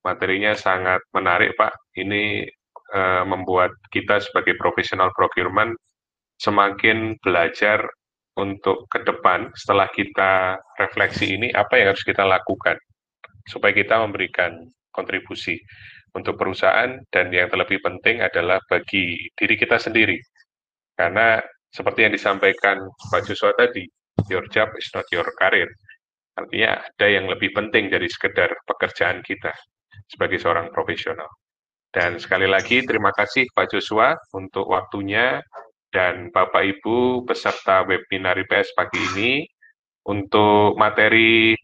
Materinya 0.03 0.53
sangat 0.53 1.01
menarik, 1.11 1.57
Pak. 1.57 1.73
Ini 1.97 2.45
uh, 2.93 3.23
membuat 3.25 3.73
kita 3.89 4.21
sebagai 4.21 4.53
profesional 4.55 5.09
procurement 5.17 5.73
semakin 6.37 7.15
belajar 7.23 7.83
untuk 8.35 8.87
ke 8.91 8.99
depan 9.07 9.51
setelah 9.55 9.87
kita 9.91 10.59
refleksi 10.75 11.39
ini 11.39 11.47
apa 11.55 11.79
yang 11.79 11.95
harus 11.95 12.03
kita 12.03 12.27
lakukan 12.27 12.75
supaya 13.47 13.71
kita 13.71 13.95
memberikan 14.03 14.67
kontribusi 14.91 15.59
untuk 16.15 16.39
perusahaan 16.39 16.95
dan 17.11 17.25
yang 17.31 17.51
terlebih 17.51 17.83
penting 17.83 18.23
adalah 18.23 18.59
bagi 18.71 19.27
diri 19.35 19.55
kita 19.59 19.75
sendiri. 19.75 20.15
Karena 20.95 21.43
seperti 21.71 22.07
yang 22.07 22.13
disampaikan 22.15 22.79
Pak 23.11 23.27
Joshua 23.27 23.51
tadi, 23.59 23.83
your 24.31 24.47
job 24.47 24.71
is 24.79 24.87
not 24.95 25.03
your 25.11 25.27
career. 25.35 25.67
Artinya 26.39 26.79
ada 26.79 27.07
yang 27.07 27.27
lebih 27.27 27.51
penting 27.51 27.91
dari 27.91 28.07
sekedar 28.07 28.51
pekerjaan 28.63 29.19
kita 29.23 29.51
sebagai 30.07 30.39
seorang 30.39 30.71
profesional. 30.71 31.27
Dan 31.91 32.19
sekali 32.19 32.47
lagi 32.47 32.83
terima 32.83 33.11
kasih 33.15 33.47
Pak 33.55 33.71
Joshua 33.71 34.15
untuk 34.35 34.67
waktunya 34.67 35.39
dan 35.95 36.27
Bapak 36.35 36.59
Ibu 36.59 37.23
peserta 37.23 37.87
webinar 37.87 38.35
IPS 38.35 38.75
pagi 38.75 38.99
ini. 39.15 39.33
Untuk 40.05 40.75
materi 40.77 41.55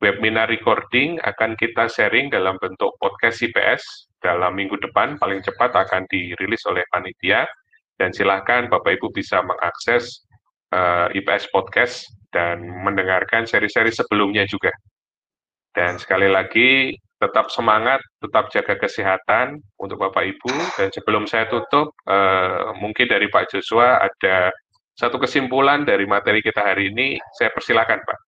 webinar 0.00 0.48
recording 0.48 1.18
akan 1.20 1.58
kita 1.58 1.90
sharing 1.90 2.30
dalam 2.30 2.56
bentuk 2.62 2.94
podcast 3.02 3.42
IPS 3.42 4.08
dalam 4.22 4.56
minggu 4.56 4.78
depan, 4.78 5.18
paling 5.18 5.42
cepat 5.42 5.74
akan 5.74 6.06
dirilis 6.08 6.62
oleh 6.70 6.86
panitia, 6.94 7.44
dan 8.00 8.14
silahkan 8.14 8.70
Bapak 8.70 8.96
Ibu 8.96 9.12
bisa 9.12 9.42
mengakses 9.44 10.24
uh, 10.72 11.12
eh, 11.12 11.20
IPS 11.20 11.52
Podcast 11.52 12.08
dan 12.32 12.64
mendengarkan 12.64 13.44
seri-seri 13.44 13.92
sebelumnya 13.92 14.48
juga. 14.48 14.72
Dan 15.76 16.00
sekali 16.00 16.30
lagi, 16.30 16.96
tetap 17.20 17.52
semangat, 17.52 18.00
tetap 18.24 18.48
jaga 18.48 18.80
kesehatan 18.80 19.60
untuk 19.76 20.00
Bapak 20.00 20.24
Ibu, 20.24 20.52
dan 20.80 20.88
sebelum 20.88 21.28
saya 21.28 21.46
tutup, 21.52 21.92
uh, 22.08 22.72
mungkin 22.80 23.06
dari 23.12 23.28
Pak 23.28 23.52
Joshua 23.52 24.00
ada 24.00 24.48
satu 24.96 25.20
kesimpulan 25.20 25.84
dari 25.84 26.08
materi 26.08 26.40
kita 26.40 26.64
hari 26.64 26.88
ini, 26.88 27.20
saya 27.36 27.52
persilakan 27.52 28.00
Pak 28.02 28.18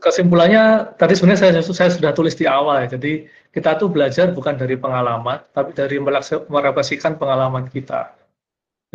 kesimpulannya 0.00 0.96
tadi 0.96 1.12
sebenarnya 1.12 1.40
saya, 1.40 1.60
saya 1.60 1.90
sudah 1.92 2.12
tulis 2.16 2.34
di 2.34 2.48
awal 2.48 2.86
ya. 2.86 2.96
Jadi 2.96 3.28
kita 3.52 3.76
tuh 3.76 3.92
belajar 3.92 4.32
bukan 4.32 4.56
dari 4.56 4.74
pengalaman, 4.80 5.44
tapi 5.52 5.76
dari 5.76 6.00
merefleksikan 6.48 7.20
pengalaman 7.20 7.68
kita. 7.68 8.16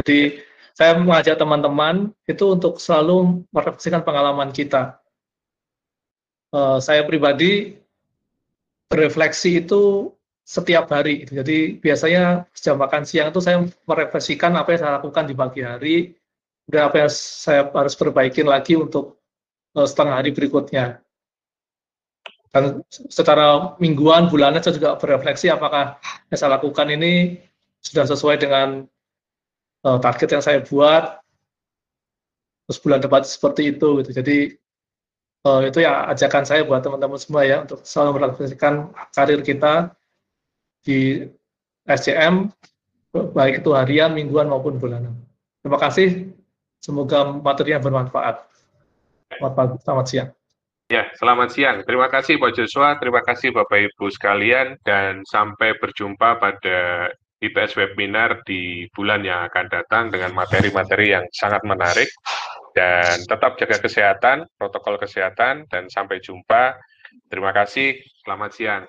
Jadi 0.02 0.42
saya 0.74 0.96
mengajak 0.96 1.36
teman-teman 1.36 2.16
itu 2.26 2.46
untuk 2.56 2.80
selalu 2.80 3.44
merefleksikan 3.52 4.02
pengalaman 4.02 4.50
kita. 4.50 4.98
Uh, 6.50 6.82
saya 6.82 7.06
pribadi 7.06 7.78
berefleksi 8.90 9.62
itu 9.62 10.10
setiap 10.42 10.90
hari. 10.90 11.30
Jadi 11.30 11.78
biasanya 11.78 12.50
jam 12.58 12.82
makan 12.82 13.06
siang 13.06 13.30
itu 13.30 13.38
saya 13.38 13.62
merefleksikan 13.86 14.58
apa 14.58 14.74
yang 14.74 14.82
saya 14.82 14.94
lakukan 14.98 15.30
di 15.30 15.36
pagi 15.38 15.62
hari 15.62 15.98
dan 16.66 16.90
apa 16.90 17.06
yang 17.06 17.12
saya 17.14 17.70
harus 17.70 17.94
perbaikin 17.94 18.50
lagi 18.50 18.74
untuk 18.74 19.20
Eh, 19.78 19.88
setengah 19.88 20.16
hari 20.18 20.34
berikutnya. 20.34 20.98
Dan 22.50 22.82
secara 22.90 23.78
mingguan, 23.78 24.26
bulanan 24.26 24.58
saya 24.66 24.74
juga 24.74 24.98
berefleksi 24.98 25.54
apakah 25.54 26.02
yang 26.34 26.38
saya 26.42 26.58
lakukan 26.58 26.90
ini 26.90 27.38
sudah 27.86 28.10
sesuai 28.10 28.42
dengan 28.42 28.90
uh, 29.86 29.98
target 30.02 30.30
yang 30.34 30.42
saya 30.42 30.60
buat. 30.66 31.22
Terus 32.66 32.80
bulan 32.82 33.06
depan 33.06 33.22
seperti 33.22 33.78
itu 33.78 34.02
gitu. 34.02 34.12
Jadi 34.18 34.38
uh, 35.46 35.62
itu 35.64 35.84
ya 35.84 36.10
ajakan 36.12 36.44
saya 36.44 36.66
buat 36.66 36.82
teman-teman 36.82 37.20
semua 37.20 37.46
ya 37.46 37.64
untuk 37.64 37.84
selalu 37.86 38.20
merefleksikan 38.20 38.92
karir 39.14 39.40
kita 39.46 39.94
di 40.84 41.28
SCM 41.86 42.50
baik 43.14 43.66
itu 43.66 43.74
harian, 43.74 44.14
mingguan 44.14 44.50
maupun 44.50 44.78
bulanan. 44.78 45.18
Terima 45.66 45.82
kasih. 45.82 46.30
Semoga 46.80 47.28
materinya 47.28 47.82
bermanfaat. 47.82 48.46
Selamat 49.34 49.54
pagi, 49.58 49.76
selamat 49.84 50.06
siang. 50.08 50.30
Ya, 50.90 51.04
selamat 51.22 51.50
siang. 51.54 51.78
Terima 51.86 52.10
kasih 52.10 52.42
Pak 52.42 52.52
Joshua, 52.58 52.98
terima 52.98 53.22
kasih 53.22 53.54
Bapak 53.54 53.94
Ibu 53.94 54.10
sekalian, 54.10 54.74
dan 54.82 55.22
sampai 55.28 55.78
berjumpa 55.78 56.42
pada 56.42 57.12
IPS 57.46 57.78
webinar 57.78 58.42
di 58.44 58.90
bulan 58.98 59.22
yang 59.22 59.46
akan 59.46 59.70
datang 59.70 60.10
dengan 60.10 60.34
materi-materi 60.34 61.14
yang 61.14 61.26
sangat 61.30 61.62
menarik. 61.62 62.10
Dan 62.80 63.28
tetap 63.28 63.60
jaga 63.60 63.78
kesehatan, 63.84 64.48
protokol 64.56 64.96
kesehatan, 64.96 65.68
dan 65.68 65.92
sampai 65.92 66.24
jumpa. 66.24 66.80
Terima 67.28 67.52
kasih, 67.52 68.00
selamat 68.24 68.52
siang. 68.56 68.84